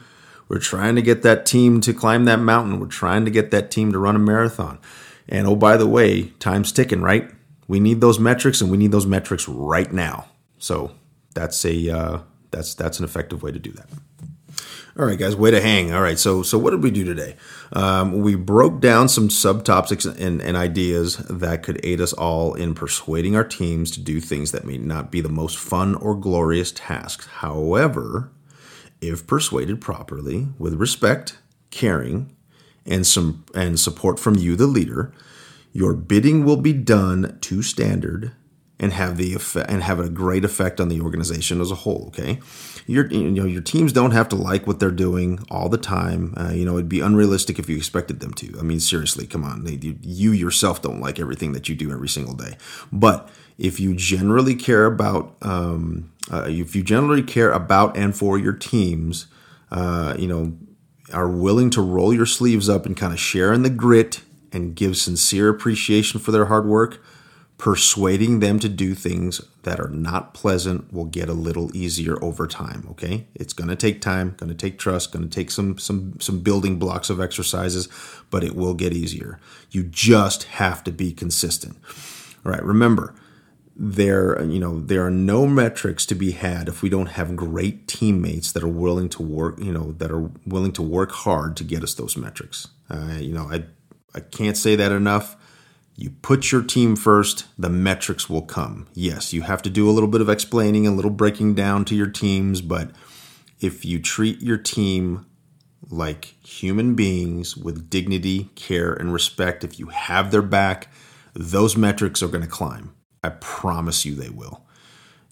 We're 0.48 0.58
trying 0.58 0.96
to 0.96 1.04
get 1.04 1.22
that 1.22 1.46
team 1.46 1.80
to 1.82 1.94
climb 1.94 2.26
that 2.26 2.40
mountain. 2.40 2.80
We're 2.80 2.88
trying 2.88 3.24
to 3.26 3.32
get 3.32 3.52
that 3.52 3.70
team 3.70 3.92
to 3.92 4.00
run 4.00 4.16
a 4.16 4.20
marathon. 4.20 4.80
And 5.28 5.46
oh 5.46 5.56
by 5.56 5.78
the 5.78 5.88
way 5.88 6.30
time's 6.40 6.72
ticking 6.72 7.02
right? 7.02 7.30
We 7.68 7.80
need 7.80 8.02
those 8.02 8.18
metrics 8.18 8.62
and 8.62 8.72
we 8.72 8.78
need 8.78 8.92
those 8.92 9.06
metrics 9.06 9.48
right 9.48 9.92
now. 9.94 10.26
So 10.58 10.92
that's 11.36 11.64
a 11.66 11.90
uh, 11.90 12.20
that's 12.52 12.74
that's 12.76 13.00
an 13.00 13.06
effective 13.06 13.44
way 13.44 13.52
to 13.52 13.60
do 13.60 13.72
that 13.72 13.88
all 15.00 15.06
right, 15.06 15.18
guys, 15.18 15.34
way 15.34 15.50
to 15.50 15.62
hang. 15.62 15.94
All 15.94 16.02
right, 16.02 16.20
so 16.20 16.44
so 16.44 16.58
what 16.58 16.72
did 16.72 16.84
we 16.84 16.92
do 16.92 17.06
today? 17.06 17.38
Um, 17.72 18.22
we 18.22 18.36
broke 18.36 18.82
down 18.82 19.08
some 19.08 19.30
subtopics 19.30 20.06
and, 20.06 20.42
and 20.42 20.58
ideas 20.58 21.18
that 21.30 21.64
could 21.64 21.80
aid 21.86 22.02
us 22.02 22.12
all 22.12 22.54
in 22.54 22.74
persuading 22.74 23.34
our 23.34 23.46
teams 23.46 23.92
to 23.92 24.02
do 24.02 24.20
things 24.20 24.52
that 24.52 24.66
may 24.66 24.78
not 24.78 25.10
be 25.10 25.22
the 25.22 25.30
most 25.30 25.58
fun 25.58 25.96
or 25.96 26.16
glorious 26.16 26.74
tasks. 26.74 27.28
However, 27.28 28.30
if 29.00 29.26
persuaded 29.26 29.80
properly, 29.80 30.48
with 30.58 30.74
respect, 30.74 31.38
caring, 31.70 32.36
and 32.86 33.08
some 33.08 33.46
and 33.56 33.80
support 33.80 34.20
from 34.20 34.36
you, 34.36 34.58
the 34.58 34.68
leader, 34.68 35.14
your 35.72 35.94
bidding 35.94 36.44
will 36.44 36.58
be 36.58 36.74
done 36.74 37.38
to 37.42 37.62
standard 37.62 38.34
and 38.80 38.94
have 38.94 39.18
the 39.18 39.34
effect 39.34 39.70
and 39.70 39.84
have 39.84 40.00
a 40.00 40.10
great 40.10 40.46
effect 40.46 40.80
on 40.80 40.88
the 40.88 41.02
organization 41.02 41.60
as 41.60 41.70
a 41.70 41.76
whole. 41.76 42.06
Okay, 42.08 42.40
your 42.88 43.08
you 43.08 43.30
know 43.30 43.46
your 43.46 43.62
teams 43.62 43.92
don't 43.92 44.12
have 44.12 44.30
to 44.30 44.36
like 44.36 44.66
what 44.66 44.80
they're 44.80 44.92
doing 44.92 45.40
all 45.52 45.68
the 45.68 45.78
time. 45.78 46.34
Uh, 46.38 46.52
you 46.52 46.66
know 46.66 46.76
it'd 46.76 46.90
be 46.90 47.02
unrealistic 47.02 47.60
if 47.60 47.70
you 47.70 47.76
expected 47.76 48.20
them 48.22 48.34
to. 48.34 48.58
I 48.58 48.64
mean 48.64 48.80
seriously, 48.80 49.28
come 49.28 49.44
on, 49.44 49.66
you, 49.68 49.98
you 50.02 50.32
yourself 50.32 50.82
don't 50.82 51.02
like 51.02 51.20
everything 51.20 51.52
that 51.54 51.68
you 51.68 51.76
do 51.76 51.92
every 51.92 52.10
single 52.10 52.34
day. 52.34 52.58
But 52.92 53.30
if 53.58 53.80
you 53.80 53.94
generally 53.94 54.56
care 54.56 54.86
about 54.86 55.36
um, 55.42 56.12
uh, 56.32 56.46
if 56.48 56.76
you 56.76 56.84
generally 56.84 57.24
care 57.24 57.52
about 57.52 57.98
and 57.98 58.16
for 58.16 58.38
your 58.38 58.54
teams, 58.54 59.28
uh, 59.72 60.16
you 60.18 60.28
know 60.28 60.54
are 61.12 61.28
willing 61.28 61.72
to 61.72 61.82
roll 61.82 62.14
your 62.14 62.26
sleeves 62.26 62.70
up 62.70 62.86
and 62.86 62.96
kind 62.96 63.12
of 63.12 63.20
share 63.20 63.52
in 63.52 63.64
the 63.64 63.70
grit 63.70 64.22
and 64.52 64.76
give 64.76 64.96
sincere 64.96 65.50
appreciation 65.50 66.20
for 66.20 66.32
their 66.32 66.46
hard 66.46 66.66
work 66.66 67.04
persuading 67.60 68.40
them 68.40 68.58
to 68.58 68.70
do 68.70 68.96
things 68.96 69.42
that 69.64 69.82
are 69.82 69.90
not 69.90 70.34
pleasant 70.34 70.92
will 70.94 71.04
get 71.04 71.28
a 71.28 71.34
little 71.34 71.76
easier 71.76 72.18
over 72.24 72.48
time 72.48 72.88
okay? 72.90 73.28
It's 73.36 73.52
going 73.52 73.68
to 73.68 73.76
take 73.76 74.02
time 74.02 74.34
going 74.38 74.50
to 74.50 74.56
take 74.56 74.80
trust 74.80 75.12
going 75.12 75.30
to 75.30 75.36
take 75.36 75.52
some 75.52 75.78
some 75.78 76.20
some 76.22 76.40
building 76.40 76.80
blocks 76.80 77.10
of 77.10 77.20
exercises 77.20 77.90
but 78.32 78.46
it 78.46 78.56
will 78.56 78.74
get 78.74 78.94
easier. 78.94 79.40
You 79.72 79.84
just 79.84 80.46
have 80.46 80.84
to 80.86 80.92
be 80.92 81.12
consistent. 81.12 81.78
All 82.46 82.54
right 82.54 82.64
remember 82.64 83.14
there 83.76 84.42
you 84.46 84.60
know 84.60 84.80
there 84.80 85.06
are 85.06 85.12
no 85.12 85.46
metrics 85.46 86.06
to 86.06 86.16
be 86.16 86.32
had 86.32 86.70
if 86.70 86.82
we 86.82 86.90
don't 86.90 87.08
have 87.08 87.36
great 87.36 87.90
teammates 87.90 88.54
that 88.54 88.64
are 88.64 88.70
willing 88.70 89.10
to 89.10 89.22
work 89.22 89.60
you 89.60 89.74
know 89.74 89.92
that 89.94 90.12
are 90.12 90.32
willing 90.46 90.72
to 90.72 90.82
work 90.82 91.12
hard 91.12 91.58
to 91.58 91.66
get 91.66 91.84
us 91.84 91.94
those 91.94 92.16
metrics. 92.16 92.70
Uh, 92.90 93.18
you 93.20 93.34
know 93.34 93.52
i 93.52 93.66
i 94.16 94.22
can't 94.22 94.56
say 94.56 94.78
that 94.78 94.94
enough 94.94 95.36
you 96.00 96.12
put 96.22 96.50
your 96.50 96.64
team 96.64 96.96
first, 96.96 97.46
the 97.58 97.70
metrics 97.70 98.30
will 98.30 98.42
come. 98.42 98.88
Yes, 98.94 99.34
you 99.34 99.42
have 99.42 99.62
to 99.64 99.70
do 99.70 99.90
a 99.90 99.92
little 99.92 100.08
bit 100.08 100.22
of 100.22 100.30
explaining, 100.30 100.88
a 100.88 100.92
little 100.92 101.12
breaking 101.12 101.56
down 101.56 101.84
to 101.86 101.96
your 101.96 102.08
teams, 102.08 102.62
but 102.62 102.92
if 103.60 103.84
you 103.84 104.00
treat 104.00 104.42
your 104.42 104.58
team 104.58 105.26
like 105.90 106.36
human 106.42 106.96
beings 106.96 107.58
with 107.58 107.90
dignity, 107.90 108.50
care, 108.56 108.94
and 108.94 109.12
respect, 109.12 109.66
if 109.66 109.78
you 109.78 109.88
have 109.88 110.32
their 110.32 110.42
back, 110.42 110.88
those 111.34 111.76
metrics 111.76 112.24
are 112.24 112.30
going 112.30 112.44
to 112.44 112.50
climb. 112.50 112.96
I 113.22 113.30
promise 113.30 114.06
you 114.06 114.16
they 114.16 114.30
will. 114.30 114.64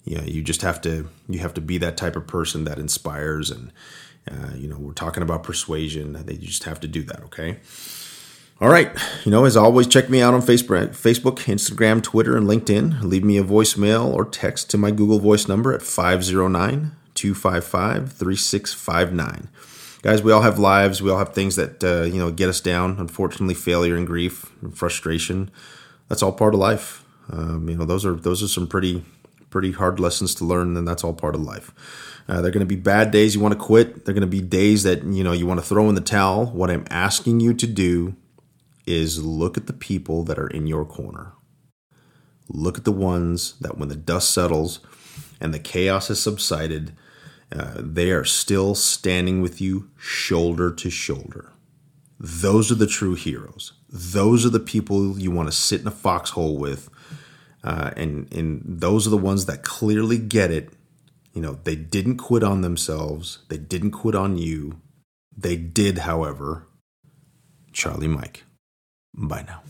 Yeah, 0.04 0.22
you 0.22 0.42
just 0.42 0.60
have 0.60 0.82
to 0.82 1.08
you 1.28 1.38
have 1.38 1.54
to 1.54 1.62
be 1.62 1.78
that 1.78 1.96
type 1.96 2.16
of 2.16 2.26
person 2.26 2.64
that 2.64 2.78
inspires 2.78 3.50
and 3.50 3.72
uh, 4.30 4.54
you 4.54 4.68
know 4.68 4.78
we're 4.78 4.92
talking 4.92 5.22
about 5.22 5.42
persuasion. 5.42 6.12
They 6.26 6.36
just 6.36 6.64
have 6.64 6.80
to 6.80 6.88
do 6.88 7.02
that. 7.04 7.22
Okay. 7.24 7.58
All 8.60 8.70
right. 8.70 8.90
You 9.24 9.30
know, 9.30 9.44
as 9.44 9.56
always, 9.56 9.86
check 9.86 10.10
me 10.10 10.20
out 10.20 10.34
on 10.34 10.42
Facebook, 10.42 10.88
Facebook, 10.88 11.36
Instagram, 11.44 12.02
Twitter, 12.02 12.36
and 12.36 12.48
LinkedIn. 12.48 13.04
Leave 13.04 13.22
me 13.22 13.38
a 13.38 13.44
voicemail 13.44 14.12
or 14.12 14.24
text 14.24 14.68
to 14.70 14.78
my 14.78 14.90
Google 14.90 15.20
Voice 15.20 15.46
number 15.46 15.72
at 15.72 15.80
509 15.80 16.90
255 17.14 18.12
3659. 18.12 19.48
Guys, 20.02 20.24
we 20.24 20.32
all 20.32 20.42
have 20.42 20.58
lives. 20.58 21.00
We 21.00 21.08
all 21.08 21.18
have 21.18 21.34
things 21.34 21.54
that, 21.54 21.84
uh, 21.84 22.02
you 22.02 22.18
know, 22.18 22.32
get 22.32 22.48
us 22.48 22.60
down. 22.60 22.96
Unfortunately, 22.98 23.54
failure 23.54 23.94
and 23.94 24.04
grief 24.04 24.50
and 24.60 24.76
frustration. 24.76 25.52
That's 26.08 26.24
all 26.24 26.32
part 26.32 26.52
of 26.52 26.58
life. 26.58 27.04
Um, 27.30 27.68
you 27.68 27.76
know, 27.76 27.84
those 27.84 28.04
are 28.04 28.14
those 28.14 28.42
are 28.42 28.48
some 28.48 28.66
pretty 28.66 29.04
pretty 29.50 29.70
hard 29.70 30.00
lessons 30.00 30.34
to 30.36 30.44
learn, 30.44 30.76
and 30.76 30.88
that's 30.88 31.04
all 31.04 31.12
part 31.12 31.36
of 31.36 31.42
life. 31.42 31.72
Uh, 32.28 32.42
they're 32.42 32.50
going 32.50 32.60
to 32.60 32.66
be 32.66 32.76
bad 32.76 33.12
days 33.12 33.36
you 33.36 33.40
want 33.40 33.54
to 33.54 33.60
quit. 33.60 34.04
They're 34.04 34.14
going 34.14 34.22
to 34.22 34.26
be 34.26 34.40
days 34.40 34.82
that 34.82 35.04
you 35.04 35.22
know 35.22 35.32
you 35.32 35.46
want 35.46 35.60
to 35.60 35.66
throw 35.66 35.88
in 35.88 35.94
the 35.94 36.00
towel. 36.00 36.46
What 36.46 36.70
I'm 36.70 36.86
asking 36.90 37.38
you 37.38 37.54
to 37.54 37.66
do 37.66 38.16
is 38.88 39.24
look 39.24 39.56
at 39.56 39.66
the 39.66 39.72
people 39.72 40.24
that 40.24 40.38
are 40.38 40.48
in 40.48 40.66
your 40.66 40.84
corner. 40.84 41.34
Look 42.48 42.78
at 42.78 42.84
the 42.84 42.92
ones 42.92 43.58
that 43.60 43.76
when 43.76 43.88
the 43.88 43.96
dust 43.96 44.30
settles 44.32 44.80
and 45.40 45.52
the 45.52 45.58
chaos 45.58 46.08
has 46.08 46.20
subsided, 46.20 46.92
uh, 47.54 47.74
they 47.76 48.10
are 48.10 48.24
still 48.24 48.74
standing 48.74 49.42
with 49.42 49.60
you 49.60 49.90
shoulder 49.98 50.72
to 50.72 50.90
shoulder. 50.90 51.52
Those 52.18 52.72
are 52.72 52.76
the 52.76 52.86
true 52.86 53.14
heroes. 53.14 53.72
those 53.90 54.44
are 54.44 54.50
the 54.50 54.60
people 54.60 55.18
you 55.18 55.30
want 55.30 55.48
to 55.48 55.56
sit 55.56 55.80
in 55.80 55.86
a 55.86 55.90
foxhole 55.90 56.58
with. 56.58 56.90
Uh, 57.64 57.90
and, 57.96 58.32
and 58.32 58.62
those 58.64 59.06
are 59.06 59.10
the 59.10 59.16
ones 59.16 59.46
that 59.46 59.62
clearly 59.62 60.18
get 60.18 60.50
it. 60.50 60.70
You 61.32 61.40
know, 61.42 61.58
they 61.64 61.76
didn't 61.76 62.16
quit 62.18 62.42
on 62.42 62.60
themselves, 62.60 63.38
they 63.48 63.56
didn't 63.56 63.92
quit 63.92 64.14
on 64.14 64.36
you. 64.36 64.80
They 65.36 65.56
did, 65.56 65.98
however. 65.98 66.66
Charlie 67.72 68.08
Mike. 68.08 68.44
Bye 69.18 69.42
now. 69.42 69.62